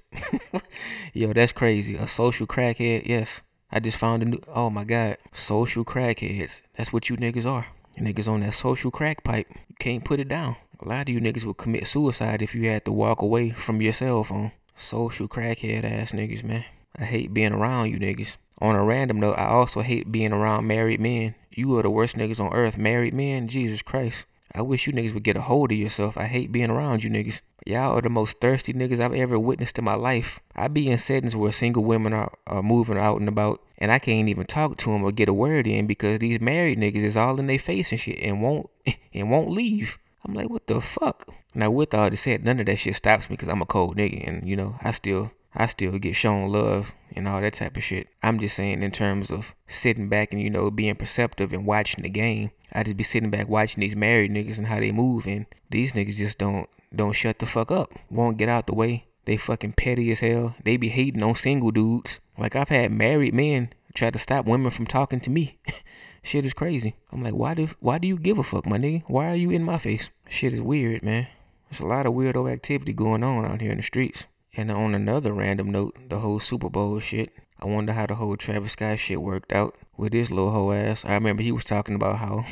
Yo, 1.12 1.32
that's 1.32 1.52
crazy. 1.52 1.96
A 1.96 2.08
social 2.08 2.46
crackhead, 2.46 3.06
yes. 3.06 3.42
I 3.70 3.80
just 3.80 3.96
found 3.96 4.22
a 4.22 4.26
new 4.26 4.40
oh 4.48 4.70
my 4.70 4.84
god. 4.84 5.18
Social 5.32 5.84
crackheads. 5.84 6.60
That's 6.76 6.92
what 6.92 7.08
you 7.08 7.16
niggas 7.16 7.44
are. 7.44 7.66
You 7.96 8.04
niggas 8.04 8.28
on 8.28 8.40
that 8.40 8.54
social 8.54 8.90
crack 8.90 9.24
pipe. 9.24 9.48
You 9.68 9.74
can't 9.78 10.04
put 10.04 10.20
it 10.20 10.28
down. 10.28 10.56
A 10.80 10.88
lot 10.88 11.08
of 11.08 11.14
you 11.14 11.20
niggas 11.20 11.44
would 11.44 11.56
commit 11.56 11.86
suicide 11.86 12.42
if 12.42 12.54
you 12.54 12.68
had 12.68 12.84
to 12.84 12.92
walk 12.92 13.22
away 13.22 13.50
from 13.50 13.80
your 13.80 13.92
cell 13.92 14.22
phone. 14.24 14.52
Social 14.76 15.26
crackhead 15.26 15.84
ass 15.84 16.12
niggas, 16.12 16.44
man. 16.44 16.64
I 16.98 17.04
hate 17.04 17.32
being 17.32 17.52
around 17.52 17.90
you 17.90 17.98
niggas. 17.98 18.36
On 18.58 18.74
a 18.74 18.84
random 18.84 19.20
note, 19.20 19.38
I 19.38 19.46
also 19.46 19.80
hate 19.80 20.12
being 20.12 20.32
around 20.32 20.66
married 20.66 21.00
men. 21.00 21.34
You 21.50 21.76
are 21.78 21.82
the 21.82 21.90
worst 21.90 22.16
niggas 22.16 22.40
on 22.40 22.52
earth. 22.52 22.78
Married 22.78 23.14
men, 23.14 23.48
Jesus 23.48 23.82
Christ. 23.82 24.24
I 24.54 24.62
wish 24.62 24.86
you 24.86 24.92
niggas 24.92 25.12
would 25.14 25.22
get 25.22 25.36
a 25.36 25.42
hold 25.42 25.72
of 25.72 25.78
yourself. 25.78 26.16
I 26.16 26.26
hate 26.26 26.52
being 26.52 26.70
around 26.70 27.04
you 27.04 27.10
niggas. 27.10 27.40
Y'all 27.66 27.96
are 27.98 28.00
the 28.00 28.08
most 28.08 28.40
thirsty 28.40 28.72
niggas 28.72 29.00
I've 29.00 29.14
ever 29.14 29.38
witnessed 29.38 29.78
in 29.78 29.84
my 29.84 29.94
life. 29.94 30.40
I 30.54 30.68
be 30.68 30.88
in 30.88 30.98
settings 30.98 31.34
where 31.34 31.52
single 31.52 31.84
women 31.84 32.12
are, 32.12 32.32
are 32.46 32.62
moving 32.62 32.96
out 32.96 33.18
and 33.18 33.28
about, 33.28 33.60
and 33.78 33.90
I 33.90 33.98
can't 33.98 34.28
even 34.28 34.46
talk 34.46 34.78
to 34.78 34.90
them 34.90 35.02
or 35.02 35.12
get 35.12 35.28
a 35.28 35.34
word 35.34 35.66
in 35.66 35.86
because 35.86 36.20
these 36.20 36.40
married 36.40 36.78
niggas 36.78 37.02
is 37.02 37.16
all 37.16 37.40
in 37.40 37.48
their 37.48 37.58
face 37.58 37.90
and 37.90 38.00
shit 38.00 38.20
and 38.20 38.40
won't 38.40 38.70
and 39.12 39.30
won't 39.30 39.50
leave. 39.50 39.98
I'm 40.24 40.34
like, 40.34 40.48
what 40.48 40.66
the 40.66 40.80
fuck? 40.80 41.28
Now, 41.54 41.70
with 41.70 41.94
all 41.94 42.10
this 42.10 42.22
said, 42.22 42.44
none 42.44 42.60
of 42.60 42.66
that 42.66 42.76
shit 42.76 42.96
stops 42.96 43.30
me 43.30 43.34
because 43.36 43.48
I'm 43.48 43.62
a 43.62 43.66
cold 43.66 43.96
nigga, 43.96 44.26
and 44.26 44.48
you 44.48 44.56
know, 44.56 44.76
I 44.82 44.90
still 44.90 45.30
I 45.56 45.66
still 45.66 45.98
get 45.98 46.14
shown 46.14 46.50
love 46.50 46.92
and 47.14 47.26
all 47.26 47.40
that 47.40 47.54
type 47.54 47.76
of 47.76 47.82
shit. 47.82 48.08
I'm 48.22 48.38
just 48.38 48.56
saying 48.56 48.82
in 48.82 48.90
terms 48.90 49.30
of 49.30 49.54
sitting 49.66 50.08
back 50.08 50.32
and 50.32 50.40
you 50.40 50.50
know 50.50 50.70
being 50.70 50.94
perceptive 50.96 51.52
and 51.52 51.66
watching 51.66 52.02
the 52.02 52.10
game. 52.10 52.50
I 52.72 52.82
just 52.82 52.96
be 52.96 53.04
sitting 53.04 53.30
back 53.30 53.48
watching 53.48 53.80
these 53.80 53.96
married 53.96 54.30
niggas 54.30 54.58
and 54.58 54.66
how 54.66 54.80
they 54.80 54.92
move, 54.92 55.26
and 55.26 55.46
these 55.70 55.92
niggas 55.92 56.16
just 56.16 56.38
don't 56.38 56.68
don't 56.94 57.12
shut 57.12 57.38
the 57.38 57.46
fuck 57.46 57.70
up. 57.70 57.92
Won't 58.10 58.36
get 58.36 58.48
out 58.48 58.66
the 58.66 58.74
way. 58.74 59.06
They 59.24 59.36
fucking 59.36 59.72
petty 59.72 60.12
as 60.12 60.20
hell. 60.20 60.54
They 60.62 60.76
be 60.76 60.88
hating 60.88 61.22
on 61.22 61.34
single 61.34 61.70
dudes. 61.70 62.20
Like 62.38 62.54
I've 62.54 62.68
had 62.68 62.92
married 62.92 63.34
men 63.34 63.72
try 63.94 64.10
to 64.10 64.18
stop 64.18 64.46
women 64.46 64.70
from 64.70 64.86
talking 64.86 65.20
to 65.20 65.30
me. 65.30 65.58
Shit 66.22 66.44
is 66.44 66.54
crazy. 66.54 66.96
I'm 67.12 67.22
like, 67.22 67.34
why 67.34 67.54
do 67.54 67.68
why 67.80 67.98
do 67.98 68.06
you 68.08 68.18
give 68.18 68.38
a 68.38 68.42
fuck, 68.42 68.66
my 68.66 68.78
nigga? 68.78 69.04
Why 69.06 69.30
are 69.30 69.36
you 69.36 69.50
in 69.50 69.64
my 69.64 69.78
face? 69.78 70.10
Shit 70.28 70.52
is 70.52 70.60
weird, 70.60 71.02
man. 71.02 71.28
There's 71.70 71.80
a 71.80 71.86
lot 71.86 72.06
of 72.06 72.14
weirdo 72.14 72.52
activity 72.52 72.92
going 72.92 73.22
on 73.22 73.44
out 73.44 73.60
here 73.60 73.70
in 73.70 73.78
the 73.78 73.82
streets. 73.82 74.24
And 74.56 74.70
on 74.70 74.94
another 74.94 75.34
random 75.34 75.70
note, 75.70 75.96
the 76.08 76.20
whole 76.20 76.40
Super 76.40 76.70
Bowl 76.70 76.98
shit. 76.98 77.30
I 77.60 77.66
wonder 77.66 77.92
how 77.92 78.06
the 78.06 78.14
whole 78.14 78.36
Travis 78.36 78.72
Scott 78.72 78.98
shit 78.98 79.20
worked 79.20 79.52
out 79.52 79.76
with 79.98 80.14
his 80.14 80.30
little 80.30 80.50
hoe 80.50 80.72
ass. 80.72 81.04
I 81.04 81.12
remember 81.14 81.42
he 81.42 81.52
was 81.52 81.64
talking 81.64 81.94
about 81.94 82.18
how 82.18 82.46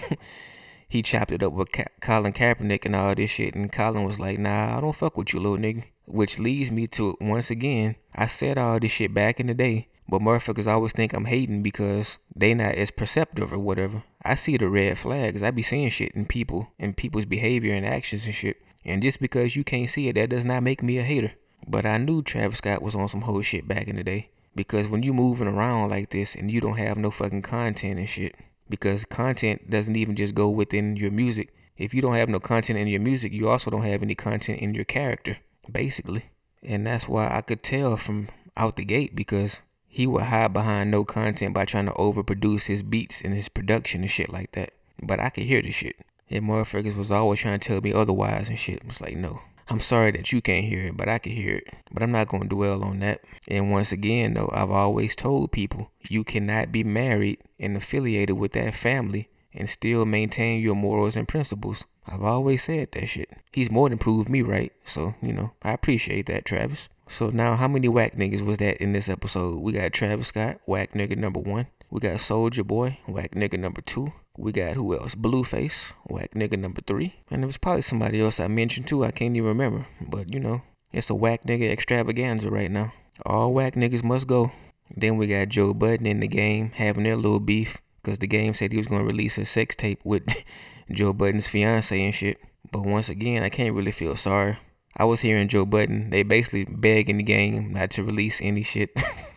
he 0.88 1.02
chopped 1.02 1.32
it 1.32 1.42
up 1.42 1.54
with 1.54 1.72
Ka- 1.72 1.84
Colin 2.02 2.34
Kaepernick 2.34 2.84
and 2.84 2.94
all 2.94 3.14
this 3.14 3.30
shit, 3.30 3.54
and 3.54 3.72
Colin 3.72 4.04
was 4.04 4.18
like, 4.18 4.38
"Nah, 4.38 4.76
I 4.76 4.80
don't 4.82 4.94
fuck 4.94 5.16
with 5.16 5.32
you, 5.32 5.40
little 5.40 5.56
nigga." 5.56 5.84
Which 6.04 6.38
leads 6.38 6.70
me 6.70 6.86
to 6.88 7.16
once 7.22 7.48
again, 7.48 7.96
I 8.14 8.26
said 8.26 8.58
all 8.58 8.78
this 8.78 8.92
shit 8.92 9.14
back 9.14 9.40
in 9.40 9.46
the 9.46 9.54
day, 9.54 9.88
but 10.06 10.20
motherfuckers 10.20 10.66
always 10.66 10.92
think 10.92 11.14
I'm 11.14 11.24
hating 11.24 11.62
because 11.62 12.18
they 12.36 12.52
not 12.52 12.74
as 12.74 12.90
perceptive 12.90 13.50
or 13.50 13.58
whatever. 13.58 14.02
I 14.22 14.34
see 14.34 14.58
the 14.58 14.68
red 14.68 14.98
flags. 14.98 15.42
I 15.42 15.50
be 15.50 15.62
seeing 15.62 15.90
shit 15.90 16.12
in 16.12 16.26
people 16.26 16.68
and 16.78 16.96
people's 16.96 17.24
behavior 17.24 17.72
and 17.72 17.86
actions 17.86 18.26
and 18.26 18.34
shit. 18.34 18.58
And 18.84 19.02
just 19.02 19.20
because 19.20 19.56
you 19.56 19.64
can't 19.64 19.88
see 19.88 20.08
it, 20.08 20.16
that 20.16 20.28
does 20.28 20.44
not 20.44 20.62
make 20.62 20.82
me 20.82 20.98
a 20.98 21.02
hater. 21.02 21.32
But 21.66 21.86
I 21.86 21.98
knew 21.98 22.22
Travis 22.22 22.58
Scott 22.58 22.82
was 22.82 22.94
on 22.94 23.08
some 23.08 23.22
whole 23.22 23.42
shit 23.42 23.66
back 23.66 23.88
in 23.88 23.96
the 23.96 24.04
day. 24.04 24.30
Because 24.54 24.86
when 24.86 25.02
you 25.02 25.12
moving 25.12 25.48
around 25.48 25.90
like 25.90 26.10
this 26.10 26.34
and 26.34 26.50
you 26.50 26.60
don't 26.60 26.78
have 26.78 26.96
no 26.96 27.10
fucking 27.10 27.42
content 27.42 27.98
and 27.98 28.08
shit, 28.08 28.36
because 28.68 29.04
content 29.04 29.68
doesn't 29.68 29.96
even 29.96 30.14
just 30.16 30.34
go 30.34 30.48
within 30.48 30.96
your 30.96 31.10
music. 31.10 31.52
If 31.76 31.92
you 31.92 32.00
don't 32.00 32.14
have 32.14 32.28
no 32.28 32.38
content 32.38 32.78
in 32.78 32.86
your 32.86 33.00
music, 33.00 33.32
you 33.32 33.48
also 33.48 33.70
don't 33.70 33.82
have 33.82 34.02
any 34.02 34.14
content 34.14 34.60
in 34.60 34.74
your 34.74 34.84
character, 34.84 35.38
basically. 35.70 36.26
And 36.62 36.86
that's 36.86 37.08
why 37.08 37.28
I 37.28 37.40
could 37.40 37.62
tell 37.62 37.96
from 37.96 38.28
out 38.56 38.76
the 38.76 38.84
gate 38.84 39.16
because 39.16 39.60
he 39.88 40.06
would 40.06 40.22
hide 40.22 40.52
behind 40.52 40.90
no 40.90 41.04
content 41.04 41.52
by 41.54 41.64
trying 41.64 41.86
to 41.86 41.92
overproduce 41.92 42.66
his 42.66 42.82
beats 42.82 43.20
and 43.20 43.34
his 43.34 43.48
production 43.48 44.02
and 44.02 44.10
shit 44.10 44.32
like 44.32 44.52
that. 44.52 44.72
But 45.02 45.20
I 45.20 45.30
could 45.30 45.44
hear 45.44 45.62
the 45.62 45.72
shit. 45.72 45.96
And 46.30 46.44
motherfuckers 46.44 46.96
was 46.96 47.10
always 47.10 47.40
trying 47.40 47.58
to 47.58 47.68
tell 47.68 47.80
me 47.80 47.92
otherwise 47.92 48.48
and 48.48 48.58
shit. 48.58 48.82
It's 48.88 49.00
like, 49.00 49.16
no, 49.16 49.40
I'm 49.68 49.80
sorry 49.80 50.10
that 50.12 50.30
you 50.30 50.42
can't 50.42 50.66
hear 50.66 50.86
it, 50.86 50.96
but 50.96 51.08
I 51.08 51.18
can 51.18 51.32
hear 51.32 51.56
it. 51.56 51.74
But 51.90 52.02
I'm 52.02 52.12
not 52.12 52.28
going 52.28 52.42
to 52.42 52.48
dwell 52.48 52.84
on 52.84 53.00
that. 53.00 53.22
And 53.48 53.70
once 53.70 53.92
again, 53.92 54.34
though, 54.34 54.50
I've 54.52 54.70
always 54.70 55.16
told 55.16 55.52
people 55.52 55.90
you 56.08 56.24
cannot 56.24 56.72
be 56.72 56.84
married 56.84 57.38
and 57.58 57.76
affiliated 57.76 58.36
with 58.36 58.52
that 58.52 58.74
family 58.74 59.28
and 59.54 59.70
still 59.70 60.04
maintain 60.04 60.62
your 60.62 60.74
morals 60.74 61.16
and 61.16 61.28
principles. 61.28 61.84
I've 62.06 62.22
always 62.22 62.64
said 62.64 62.88
that 62.92 63.06
shit. 63.06 63.30
He's 63.52 63.70
more 63.70 63.88
than 63.88 63.98
proved 63.98 64.28
me 64.28 64.42
right. 64.42 64.72
So, 64.84 65.14
you 65.22 65.32
know, 65.32 65.52
I 65.62 65.72
appreciate 65.72 66.26
that, 66.26 66.44
Travis. 66.44 66.88
So 67.08 67.30
now, 67.30 67.54
how 67.56 67.68
many 67.68 67.88
whack 67.88 68.16
niggas 68.16 68.44
was 68.44 68.58
that 68.58 68.82
in 68.82 68.92
this 68.92 69.08
episode? 69.08 69.60
We 69.60 69.72
got 69.72 69.92
Travis 69.92 70.28
Scott, 70.28 70.58
whack 70.66 70.92
nigga 70.92 71.16
number 71.16 71.40
one. 71.40 71.66
We 71.94 72.00
got 72.00 72.16
Soulja 72.16 72.66
Boy, 72.66 72.98
whack 73.06 73.36
nigga 73.36 73.56
number 73.56 73.80
two. 73.80 74.14
We 74.36 74.50
got 74.50 74.74
who 74.74 74.98
else? 74.98 75.14
Blueface, 75.14 75.92
whack 76.08 76.32
nigga 76.34 76.58
number 76.58 76.80
three. 76.84 77.14
And 77.30 77.40
there 77.40 77.46
was 77.46 77.56
probably 77.56 77.82
somebody 77.82 78.20
else 78.20 78.40
I 78.40 78.48
mentioned 78.48 78.88
too. 78.88 79.04
I 79.04 79.12
can't 79.12 79.36
even 79.36 79.46
remember. 79.46 79.86
But 80.00 80.34
you 80.34 80.40
know, 80.40 80.62
it's 80.92 81.08
a 81.08 81.14
whack 81.14 81.44
nigga 81.44 81.70
extravaganza 81.70 82.50
right 82.50 82.68
now. 82.68 82.92
All 83.24 83.52
whack 83.52 83.76
niggas 83.76 84.02
must 84.02 84.26
go. 84.26 84.50
Then 84.90 85.18
we 85.18 85.28
got 85.28 85.50
Joe 85.50 85.72
Budden 85.72 86.04
in 86.04 86.18
the 86.18 86.26
game 86.26 86.72
having 86.74 87.04
their 87.04 87.14
little 87.14 87.38
beef 87.38 87.78
because 88.02 88.18
the 88.18 88.26
game 88.26 88.54
said 88.54 88.72
he 88.72 88.78
was 88.78 88.88
gonna 88.88 89.04
release 89.04 89.38
a 89.38 89.44
sex 89.44 89.76
tape 89.76 90.00
with 90.02 90.26
Joe 90.90 91.12
Budden's 91.12 91.46
fiance 91.46 92.04
and 92.04 92.12
shit. 92.12 92.40
But 92.72 92.82
once 92.82 93.08
again, 93.08 93.44
I 93.44 93.50
can't 93.50 93.76
really 93.76 93.92
feel 93.92 94.16
sorry. 94.16 94.58
I 94.96 95.04
was 95.04 95.20
hearing 95.20 95.46
Joe 95.46 95.64
Budden. 95.64 96.10
They 96.10 96.24
basically 96.24 96.64
begging 96.64 97.18
the 97.18 97.22
game 97.22 97.72
not 97.72 97.92
to 97.92 98.02
release 98.02 98.40
any 98.42 98.64
shit. 98.64 98.90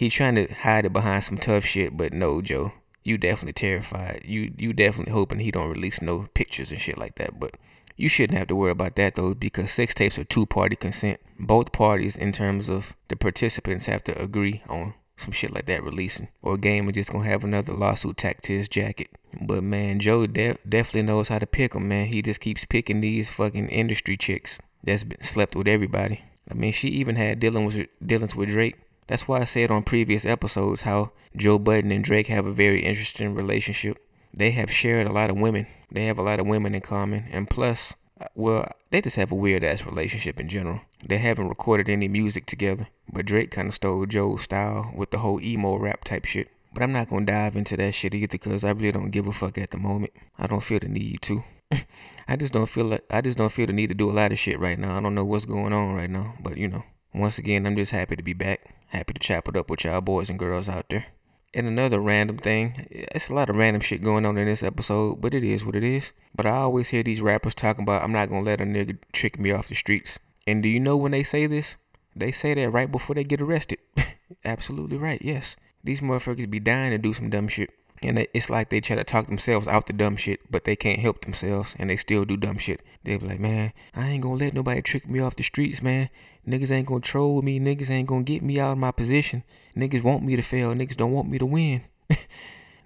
he 0.00 0.10
trying 0.10 0.34
to 0.34 0.46
hide 0.52 0.86
it 0.86 0.92
behind 0.92 1.24
some 1.24 1.38
tough 1.38 1.64
shit, 1.64 1.96
but 1.96 2.12
no, 2.12 2.42
Joe 2.42 2.72
you 3.04 3.18
definitely 3.18 3.52
terrified. 3.52 4.22
You 4.24 4.52
you 4.58 4.72
definitely 4.72 5.12
hoping 5.12 5.38
he 5.40 5.50
don't 5.50 5.70
release 5.70 6.02
no 6.02 6.28
pictures 6.34 6.70
and 6.70 6.80
shit 6.80 6.98
like 6.98 7.16
that. 7.16 7.40
But 7.40 7.54
you 7.96 8.08
shouldn't 8.08 8.38
have 8.38 8.48
to 8.48 8.56
worry 8.56 8.70
about 8.70 8.96
that 8.96 9.14
though, 9.14 9.34
because 9.34 9.70
sex 9.70 9.94
tapes 9.94 10.18
are 10.18 10.24
two 10.24 10.46
party 10.46 10.76
consent. 10.76 11.20
Both 11.38 11.72
parties, 11.72 12.16
in 12.16 12.32
terms 12.32 12.68
of 12.68 12.94
the 13.08 13.16
participants, 13.16 13.86
have 13.86 14.04
to 14.04 14.22
agree 14.22 14.62
on 14.68 14.94
some 15.16 15.32
shit 15.32 15.52
like 15.52 15.66
that 15.66 15.82
releasing, 15.84 16.28
or 16.40 16.56
Game 16.56 16.88
is 16.88 16.94
just 16.94 17.12
gonna 17.12 17.28
have 17.28 17.44
another 17.44 17.72
lawsuit 17.72 18.16
tacked 18.16 18.44
to 18.44 18.56
his 18.56 18.68
jacket. 18.68 19.08
But 19.40 19.62
man, 19.62 20.00
Joe 20.00 20.26
de- 20.26 20.56
definitely 20.68 21.02
knows 21.02 21.28
how 21.28 21.38
to 21.38 21.46
pick 21.46 21.74
'em, 21.76 21.88
man. 21.88 22.06
He 22.06 22.22
just 22.22 22.40
keeps 22.40 22.64
picking 22.64 23.00
these 23.00 23.28
fucking 23.30 23.68
industry 23.68 24.16
chicks 24.16 24.58
that's 24.82 25.04
been 25.04 25.22
slept 25.22 25.54
with 25.54 25.68
everybody. 25.68 26.22
I 26.50 26.54
mean, 26.54 26.72
she 26.72 26.88
even 26.88 27.16
had 27.16 27.38
dealings 27.38 27.76
with 27.76 27.88
dealings 28.04 28.34
with 28.34 28.48
Drake. 28.50 28.76
That's 29.10 29.26
why 29.26 29.40
I 29.40 29.44
said 29.44 29.72
on 29.72 29.82
previous 29.82 30.24
episodes 30.24 30.82
how 30.82 31.10
Joe 31.34 31.58
Budden 31.58 31.90
and 31.90 32.04
Drake 32.04 32.28
have 32.28 32.46
a 32.46 32.52
very 32.52 32.84
interesting 32.84 33.34
relationship. 33.34 33.98
They 34.32 34.52
have 34.52 34.70
shared 34.70 35.08
a 35.08 35.12
lot 35.12 35.30
of 35.30 35.36
women. 35.36 35.66
They 35.90 36.04
have 36.04 36.16
a 36.16 36.22
lot 36.22 36.38
of 36.38 36.46
women 36.46 36.76
in 36.76 36.80
common. 36.80 37.26
And 37.32 37.50
plus, 37.50 37.94
uh, 38.20 38.26
well, 38.36 38.70
they 38.90 39.02
just 39.02 39.16
have 39.16 39.32
a 39.32 39.34
weird 39.34 39.64
ass 39.64 39.84
relationship 39.84 40.38
in 40.38 40.48
general. 40.48 40.82
They 41.04 41.18
haven't 41.18 41.48
recorded 41.48 41.88
any 41.88 42.06
music 42.06 42.46
together, 42.46 42.86
but 43.12 43.26
Drake 43.26 43.50
kind 43.50 43.66
of 43.66 43.74
stole 43.74 44.06
Joe's 44.06 44.44
style 44.44 44.92
with 44.94 45.10
the 45.10 45.18
whole 45.18 45.40
emo 45.40 45.74
rap 45.74 46.04
type 46.04 46.24
shit. 46.24 46.48
But 46.72 46.84
I'm 46.84 46.92
not 46.92 47.10
gonna 47.10 47.26
dive 47.26 47.56
into 47.56 47.76
that 47.78 47.96
shit 47.96 48.14
either 48.14 48.28
because 48.28 48.62
I 48.62 48.70
really 48.70 48.92
don't 48.92 49.10
give 49.10 49.26
a 49.26 49.32
fuck 49.32 49.58
at 49.58 49.72
the 49.72 49.76
moment. 49.76 50.12
I 50.38 50.46
don't 50.46 50.62
feel 50.62 50.78
the 50.78 50.86
need 50.86 51.20
to. 51.22 51.42
I 52.28 52.36
just 52.36 52.52
don't 52.52 52.70
feel 52.70 52.84
like 52.84 53.04
I 53.10 53.22
just 53.22 53.38
don't 53.38 53.50
feel 53.50 53.66
the 53.66 53.72
need 53.72 53.88
to 53.88 53.94
do 53.94 54.08
a 54.08 54.12
lot 54.12 54.30
of 54.30 54.38
shit 54.38 54.60
right 54.60 54.78
now. 54.78 54.96
I 54.96 55.00
don't 55.00 55.16
know 55.16 55.24
what's 55.24 55.46
going 55.46 55.72
on 55.72 55.94
right 55.94 56.10
now, 56.10 56.34
but 56.40 56.56
you 56.58 56.68
know, 56.68 56.84
once 57.12 57.38
again, 57.38 57.66
I'm 57.66 57.76
just 57.76 57.92
happy 57.92 58.16
to 58.16 58.22
be 58.22 58.32
back. 58.32 58.74
Happy 58.88 59.12
to 59.12 59.20
chop 59.20 59.48
it 59.48 59.56
up 59.56 59.70
with 59.70 59.84
y'all 59.84 60.00
boys 60.00 60.30
and 60.30 60.38
girls 60.38 60.68
out 60.68 60.86
there. 60.90 61.06
And 61.52 61.66
another 61.66 61.98
random 61.98 62.38
thing, 62.38 62.86
it's 62.90 63.28
a 63.28 63.34
lot 63.34 63.50
of 63.50 63.56
random 63.56 63.80
shit 63.82 64.04
going 64.04 64.24
on 64.24 64.38
in 64.38 64.46
this 64.46 64.62
episode, 64.62 65.20
but 65.20 65.34
it 65.34 65.42
is 65.42 65.64
what 65.64 65.74
it 65.74 65.82
is. 65.82 66.12
But 66.34 66.46
I 66.46 66.50
always 66.50 66.88
hear 66.88 67.02
these 67.02 67.20
rappers 67.20 67.54
talking 67.54 67.82
about, 67.82 68.02
I'm 68.02 68.12
not 68.12 68.28
gonna 68.28 68.42
let 68.42 68.60
a 68.60 68.64
nigga 68.64 68.98
trick 69.12 69.38
me 69.38 69.50
off 69.50 69.68
the 69.68 69.74
streets. 69.74 70.18
And 70.46 70.62
do 70.62 70.68
you 70.68 70.78
know 70.78 70.96
when 70.96 71.10
they 71.10 71.24
say 71.24 71.46
this? 71.46 71.76
They 72.14 72.30
say 72.30 72.54
that 72.54 72.70
right 72.70 72.90
before 72.90 73.14
they 73.14 73.24
get 73.24 73.40
arrested. 73.40 73.78
Absolutely 74.44 74.96
right, 74.96 75.20
yes. 75.22 75.56
These 75.82 76.00
motherfuckers 76.00 76.50
be 76.50 76.60
dying 76.60 76.90
to 76.90 76.98
do 76.98 77.14
some 77.14 77.30
dumb 77.30 77.48
shit. 77.48 77.70
And 78.02 78.26
it's 78.32 78.48
like 78.48 78.70
they 78.70 78.80
try 78.80 78.96
to 78.96 79.04
talk 79.04 79.26
themselves 79.26 79.68
out 79.68 79.86
the 79.86 79.92
dumb 79.92 80.16
shit, 80.16 80.50
but 80.50 80.64
they 80.64 80.74
can't 80.74 81.00
help 81.00 81.22
themselves 81.24 81.74
and 81.78 81.90
they 81.90 81.96
still 81.96 82.24
do 82.24 82.36
dumb 82.36 82.58
shit. 82.58 82.80
They 83.04 83.16
be 83.16 83.26
like, 83.26 83.40
man, 83.40 83.72
I 83.94 84.08
ain't 84.08 84.22
gonna 84.22 84.36
let 84.36 84.54
nobody 84.54 84.80
trick 84.80 85.08
me 85.08 85.20
off 85.20 85.36
the 85.36 85.42
streets, 85.42 85.82
man. 85.82 86.08
Niggas 86.46 86.70
ain't 86.70 86.86
gonna 86.86 87.00
troll 87.00 87.42
me. 87.42 87.60
Niggas 87.60 87.90
ain't 87.90 88.08
gonna 88.08 88.22
get 88.22 88.42
me 88.42 88.58
out 88.58 88.72
of 88.72 88.78
my 88.78 88.90
position. 88.90 89.44
Niggas 89.76 90.02
want 90.02 90.22
me 90.22 90.36
to 90.36 90.42
fail. 90.42 90.72
Niggas 90.72 90.96
don't 90.96 91.12
want 91.12 91.28
me 91.28 91.38
to 91.38 91.46
win. 91.46 91.82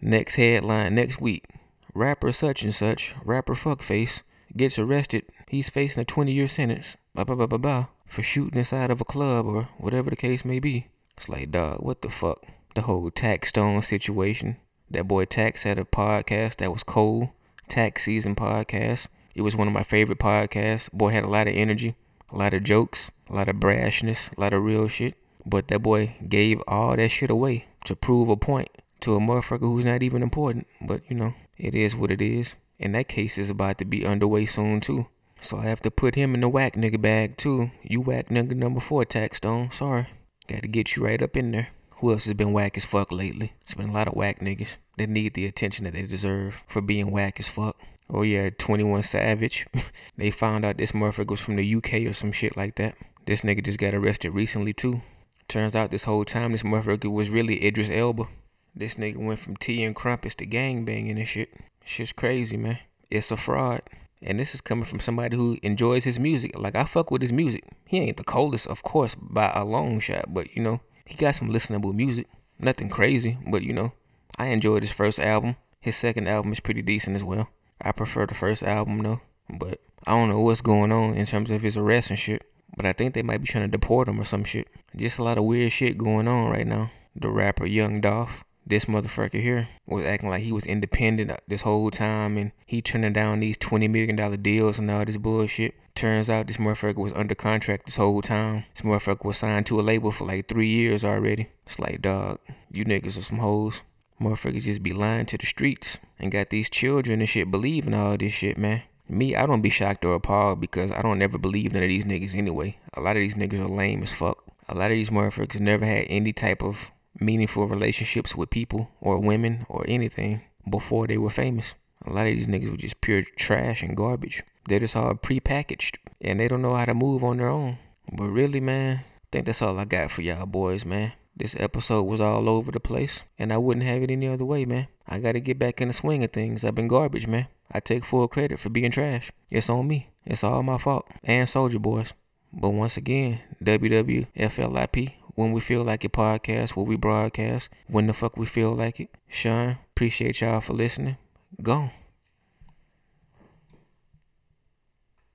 next 0.00 0.36
headline 0.36 0.94
next 0.94 1.20
week. 1.20 1.46
Rapper 1.94 2.32
such 2.32 2.62
and 2.62 2.74
such, 2.74 3.14
rapper 3.24 3.54
fuckface, 3.54 4.22
gets 4.56 4.78
arrested. 4.78 5.24
He's 5.48 5.68
facing 5.68 6.02
a 6.02 6.04
20 6.04 6.32
year 6.32 6.48
sentence. 6.48 6.96
Blah, 7.14 7.24
blah, 7.24 7.36
blah, 7.36 7.46
blah, 7.46 7.58
blah. 7.58 7.86
For 8.06 8.22
shooting 8.22 8.58
inside 8.58 8.90
of 8.90 9.00
a 9.00 9.04
club 9.04 9.46
or 9.46 9.68
whatever 9.78 10.10
the 10.10 10.16
case 10.16 10.44
may 10.44 10.58
be. 10.58 10.88
It's 11.16 11.28
like, 11.28 11.52
dog, 11.52 11.78
what 11.80 12.02
the 12.02 12.10
fuck? 12.10 12.44
The 12.74 12.82
whole 12.82 13.10
Taxstone 13.10 13.84
situation. 13.84 14.56
That 14.90 15.08
boy 15.08 15.24
Tax 15.24 15.62
had 15.62 15.78
a 15.78 15.84
podcast 15.84 16.56
that 16.56 16.72
was 16.72 16.82
cold. 16.82 17.28
Tax 17.68 18.04
Season 18.04 18.34
podcast. 18.34 19.06
It 19.34 19.42
was 19.42 19.56
one 19.56 19.66
of 19.66 19.72
my 19.72 19.82
favorite 19.84 20.18
podcasts. 20.18 20.90
Boy 20.92 21.10
had 21.10 21.24
a 21.24 21.28
lot 21.28 21.48
of 21.48 21.54
energy, 21.54 21.94
a 22.32 22.36
lot 22.36 22.54
of 22.54 22.64
jokes, 22.64 23.10
a 23.28 23.34
lot 23.34 23.48
of 23.48 23.56
brashness, 23.56 24.36
a 24.36 24.40
lot 24.40 24.52
of 24.52 24.62
real 24.62 24.88
shit. 24.88 25.14
But 25.46 25.68
that 25.68 25.82
boy 25.82 26.16
gave 26.28 26.62
all 26.66 26.96
that 26.96 27.10
shit 27.10 27.30
away 27.30 27.66
to 27.84 27.94
prove 27.94 28.28
a 28.28 28.36
point 28.36 28.70
to 29.00 29.14
a 29.14 29.20
motherfucker 29.20 29.60
who's 29.60 29.84
not 29.84 30.02
even 30.02 30.22
important. 30.22 30.66
But 30.80 31.02
you 31.08 31.16
know, 31.16 31.34
it 31.58 31.74
is 31.74 31.94
what 31.94 32.10
it 32.10 32.22
is. 32.22 32.54
And 32.80 32.94
that 32.94 33.08
case 33.08 33.38
is 33.38 33.50
about 33.50 33.78
to 33.78 33.84
be 33.84 34.06
underway 34.06 34.46
soon 34.46 34.80
too. 34.80 35.06
So 35.40 35.58
I 35.58 35.64
have 35.64 35.82
to 35.82 35.90
put 35.90 36.14
him 36.14 36.34
in 36.34 36.40
the 36.40 36.48
whack 36.48 36.74
nigga 36.74 37.00
bag 37.00 37.36
too. 37.36 37.70
You 37.82 38.00
whack 38.00 38.30
nigga 38.30 38.56
number 38.56 38.80
four, 38.80 39.04
Taxstone. 39.04 39.72
Sorry. 39.72 40.06
Gotta 40.48 40.68
get 40.68 40.96
you 40.96 41.04
right 41.04 41.22
up 41.22 41.36
in 41.36 41.52
there. 41.52 41.68
Who 41.98 42.12
else 42.12 42.24
has 42.24 42.34
been 42.34 42.52
whack 42.52 42.76
as 42.76 42.84
fuck 42.84 43.12
lately? 43.12 43.52
It's 43.62 43.74
been 43.74 43.90
a 43.90 43.92
lot 43.92 44.08
of 44.08 44.14
whack 44.14 44.40
niggas 44.40 44.76
that 44.98 45.08
need 45.08 45.34
the 45.34 45.46
attention 45.46 45.84
that 45.84 45.94
they 45.94 46.02
deserve 46.02 46.56
for 46.68 46.80
being 46.80 47.10
whack 47.10 47.38
as 47.38 47.48
fuck. 47.48 47.76
Oh 48.10 48.22
yeah, 48.22 48.50
21 48.56 49.02
Savage. 49.02 49.66
they 50.16 50.30
found 50.30 50.64
out 50.64 50.76
this 50.76 50.92
motherfucker 50.92 51.30
was 51.30 51.40
from 51.40 51.56
the 51.56 51.74
UK 51.74 51.94
or 52.06 52.12
some 52.12 52.32
shit 52.32 52.56
like 52.56 52.76
that. 52.76 52.96
This 53.26 53.40
nigga 53.40 53.64
just 53.64 53.78
got 53.78 53.94
arrested 53.94 54.30
recently 54.30 54.72
too. 54.72 55.02
Turns 55.48 55.74
out 55.74 55.90
this 55.90 56.04
whole 56.04 56.24
time 56.24 56.52
this 56.52 56.62
motherfucker 56.62 57.10
was 57.10 57.30
really 57.30 57.64
Idris 57.64 57.90
Elba. 57.90 58.28
This 58.74 58.94
nigga 58.94 59.16
went 59.16 59.40
from 59.40 59.56
tea 59.56 59.84
and 59.84 59.94
crumpets 59.94 60.34
to 60.36 60.46
gang 60.46 60.84
banging 60.84 61.18
and 61.18 61.28
shit. 61.28 61.50
Shit's 61.84 62.12
crazy, 62.12 62.56
man. 62.56 62.78
It's 63.10 63.30
a 63.30 63.36
fraud. 63.36 63.82
And 64.20 64.38
this 64.38 64.54
is 64.54 64.60
coming 64.60 64.86
from 64.86 65.00
somebody 65.00 65.36
who 65.36 65.58
enjoys 65.62 66.04
his 66.04 66.18
music. 66.18 66.58
Like 66.58 66.74
I 66.74 66.84
fuck 66.84 67.10
with 67.10 67.22
his 67.22 67.32
music. 67.32 67.64
He 67.86 67.98
ain't 67.98 68.16
the 68.16 68.24
coldest, 68.24 68.66
of 68.66 68.82
course, 68.82 69.14
by 69.14 69.50
a 69.54 69.64
long 69.64 70.00
shot, 70.00 70.32
but 70.32 70.54
you 70.56 70.62
know, 70.62 70.80
he 71.04 71.14
got 71.14 71.36
some 71.36 71.50
listenable 71.50 71.94
music. 71.94 72.26
Nothing 72.58 72.88
crazy, 72.88 73.38
but 73.46 73.62
you 73.62 73.72
know, 73.72 73.92
I 74.38 74.46
enjoyed 74.46 74.82
his 74.82 74.92
first 74.92 75.18
album. 75.18 75.56
His 75.80 75.96
second 75.96 76.28
album 76.28 76.52
is 76.52 76.60
pretty 76.60 76.82
decent 76.82 77.16
as 77.16 77.24
well. 77.24 77.48
I 77.84 77.92
prefer 77.92 78.26
the 78.26 78.34
first 78.34 78.62
album 78.62 79.02
though, 79.02 79.20
but 79.50 79.80
I 80.06 80.12
don't 80.12 80.30
know 80.30 80.40
what's 80.40 80.62
going 80.62 80.90
on 80.90 81.14
in 81.14 81.26
terms 81.26 81.50
of 81.50 81.60
his 81.60 81.76
arrest 81.76 82.08
and 82.08 82.18
shit. 82.18 82.42
But 82.76 82.86
I 82.86 82.92
think 82.92 83.14
they 83.14 83.22
might 83.22 83.42
be 83.42 83.46
trying 83.46 83.64
to 83.64 83.70
deport 83.70 84.08
him 84.08 84.20
or 84.20 84.24
some 84.24 84.42
shit. 84.42 84.66
Just 84.96 85.18
a 85.18 85.22
lot 85.22 85.38
of 85.38 85.44
weird 85.44 85.70
shit 85.70 85.98
going 85.98 86.26
on 86.26 86.50
right 86.50 86.66
now. 86.66 86.90
The 87.14 87.28
rapper 87.28 87.66
Young 87.66 88.00
Dolph, 88.00 88.42
this 88.66 88.86
motherfucker 88.86 89.40
here, 89.40 89.68
was 89.86 90.04
acting 90.04 90.30
like 90.30 90.42
he 90.42 90.50
was 90.50 90.66
independent 90.66 91.30
uh, 91.30 91.36
this 91.46 91.60
whole 91.60 91.90
time 91.90 92.36
and 92.36 92.50
he 92.66 92.82
turning 92.82 93.12
down 93.12 93.40
these 93.40 93.58
$20 93.58 93.88
million 93.88 94.42
deals 94.42 94.78
and 94.78 94.90
all 94.90 95.04
this 95.04 95.18
bullshit. 95.18 95.74
Turns 95.94 96.28
out 96.28 96.48
this 96.48 96.56
motherfucker 96.56 96.96
was 96.96 97.12
under 97.12 97.36
contract 97.36 97.86
this 97.86 97.96
whole 97.96 98.22
time. 98.22 98.64
This 98.74 98.82
motherfucker 98.82 99.24
was 99.24 99.36
signed 99.36 99.66
to 99.66 99.78
a 99.78 99.82
label 99.82 100.10
for 100.10 100.26
like 100.26 100.48
three 100.48 100.68
years 100.68 101.04
already. 101.04 101.50
It's 101.66 101.78
like, 101.78 102.02
dog, 102.02 102.40
you 102.72 102.84
niggas 102.84 103.16
are 103.16 103.22
some 103.22 103.38
hoes. 103.38 103.82
Motherfuckers 104.20 104.62
just 104.62 104.82
be 104.82 104.92
lying 104.92 105.26
to 105.26 105.38
the 105.38 105.46
streets 105.46 105.98
and 106.18 106.32
got 106.32 106.50
these 106.50 106.70
children 106.70 107.20
and 107.20 107.28
shit 107.28 107.50
believing 107.50 107.94
all 107.94 108.16
this 108.16 108.32
shit, 108.32 108.56
man. 108.56 108.82
Me, 109.08 109.36
I 109.36 109.44
don't 109.44 109.60
be 109.60 109.70
shocked 109.70 110.04
or 110.04 110.14
appalled 110.14 110.60
because 110.60 110.90
I 110.90 111.02
don't 111.02 111.20
ever 111.20 111.36
believe 111.36 111.72
none 111.72 111.82
of 111.82 111.88
these 111.88 112.04
niggas 112.04 112.34
anyway. 112.34 112.78
A 112.94 113.00
lot 113.00 113.16
of 113.16 113.20
these 113.20 113.34
niggas 113.34 113.60
are 113.60 113.68
lame 113.68 114.02
as 114.02 114.12
fuck. 114.12 114.42
A 114.68 114.74
lot 114.74 114.90
of 114.90 114.96
these 114.96 115.10
motherfuckers 115.10 115.60
never 115.60 115.84
had 115.84 116.06
any 116.08 116.32
type 116.32 116.62
of 116.62 116.90
meaningful 117.20 117.66
relationships 117.66 118.34
with 118.34 118.50
people 118.50 118.90
or 119.00 119.18
women 119.20 119.66
or 119.68 119.84
anything 119.86 120.40
before 120.68 121.06
they 121.06 121.18
were 121.18 121.30
famous. 121.30 121.74
A 122.06 122.10
lot 122.12 122.26
of 122.26 122.34
these 122.34 122.46
niggas 122.46 122.70
were 122.70 122.76
just 122.76 123.00
pure 123.00 123.24
trash 123.36 123.82
and 123.82 123.96
garbage. 123.96 124.42
They're 124.68 124.80
just 124.80 124.96
all 124.96 125.14
prepackaged 125.14 125.96
and 126.20 126.40
they 126.40 126.48
don't 126.48 126.62
know 126.62 126.74
how 126.74 126.86
to 126.86 126.94
move 126.94 127.22
on 127.22 127.36
their 127.36 127.48
own. 127.48 127.78
But 128.10 128.28
really, 128.28 128.60
man, 128.60 128.98
I 128.98 129.26
think 129.30 129.46
that's 129.46 129.62
all 129.62 129.78
I 129.78 129.84
got 129.84 130.10
for 130.10 130.22
y'all 130.22 130.46
boys, 130.46 130.84
man. 130.84 131.12
This 131.36 131.56
episode 131.58 132.04
was 132.04 132.20
all 132.20 132.48
over 132.48 132.70
the 132.70 132.80
place 132.80 133.20
and 133.38 133.52
I 133.52 133.58
wouldn't 133.58 133.86
have 133.86 134.02
it 134.02 134.10
any 134.10 134.28
other 134.28 134.44
way, 134.44 134.64
man. 134.64 134.86
I 135.06 135.18
gotta 135.18 135.40
get 135.40 135.58
back 135.58 135.80
in 135.80 135.88
the 135.88 135.94
swing 135.94 136.22
of 136.22 136.32
things. 136.32 136.64
I've 136.64 136.76
been 136.76 136.88
garbage, 136.88 137.26
man. 137.26 137.48
I 137.72 137.80
take 137.80 138.04
full 138.04 138.28
credit 138.28 138.60
for 138.60 138.70
being 138.70 138.92
trash. 138.92 139.32
It's 139.50 139.68
on 139.68 139.88
me. 139.88 140.10
It's 140.24 140.44
all 140.44 140.62
my 140.62 140.78
fault. 140.78 141.06
And 141.24 141.48
Soulja 141.48 141.80
Boys. 141.80 142.12
But 142.52 142.70
once 142.70 142.96
again, 142.96 143.40
WWFLIP, 143.62 145.12
when 145.34 145.52
we 145.52 145.60
feel 145.60 145.82
like 145.82 146.04
it 146.04 146.12
podcast, 146.12 146.70
where 146.70 146.86
we 146.86 146.96
broadcast, 146.96 147.68
when 147.88 148.06
the 148.06 148.12
fuck 148.12 148.36
we 148.36 148.46
feel 148.46 148.72
like 148.72 149.00
it. 149.00 149.08
Sean, 149.28 149.78
appreciate 149.90 150.40
y'all 150.40 150.60
for 150.60 150.72
listening. 150.72 151.16
Gone. 151.60 151.90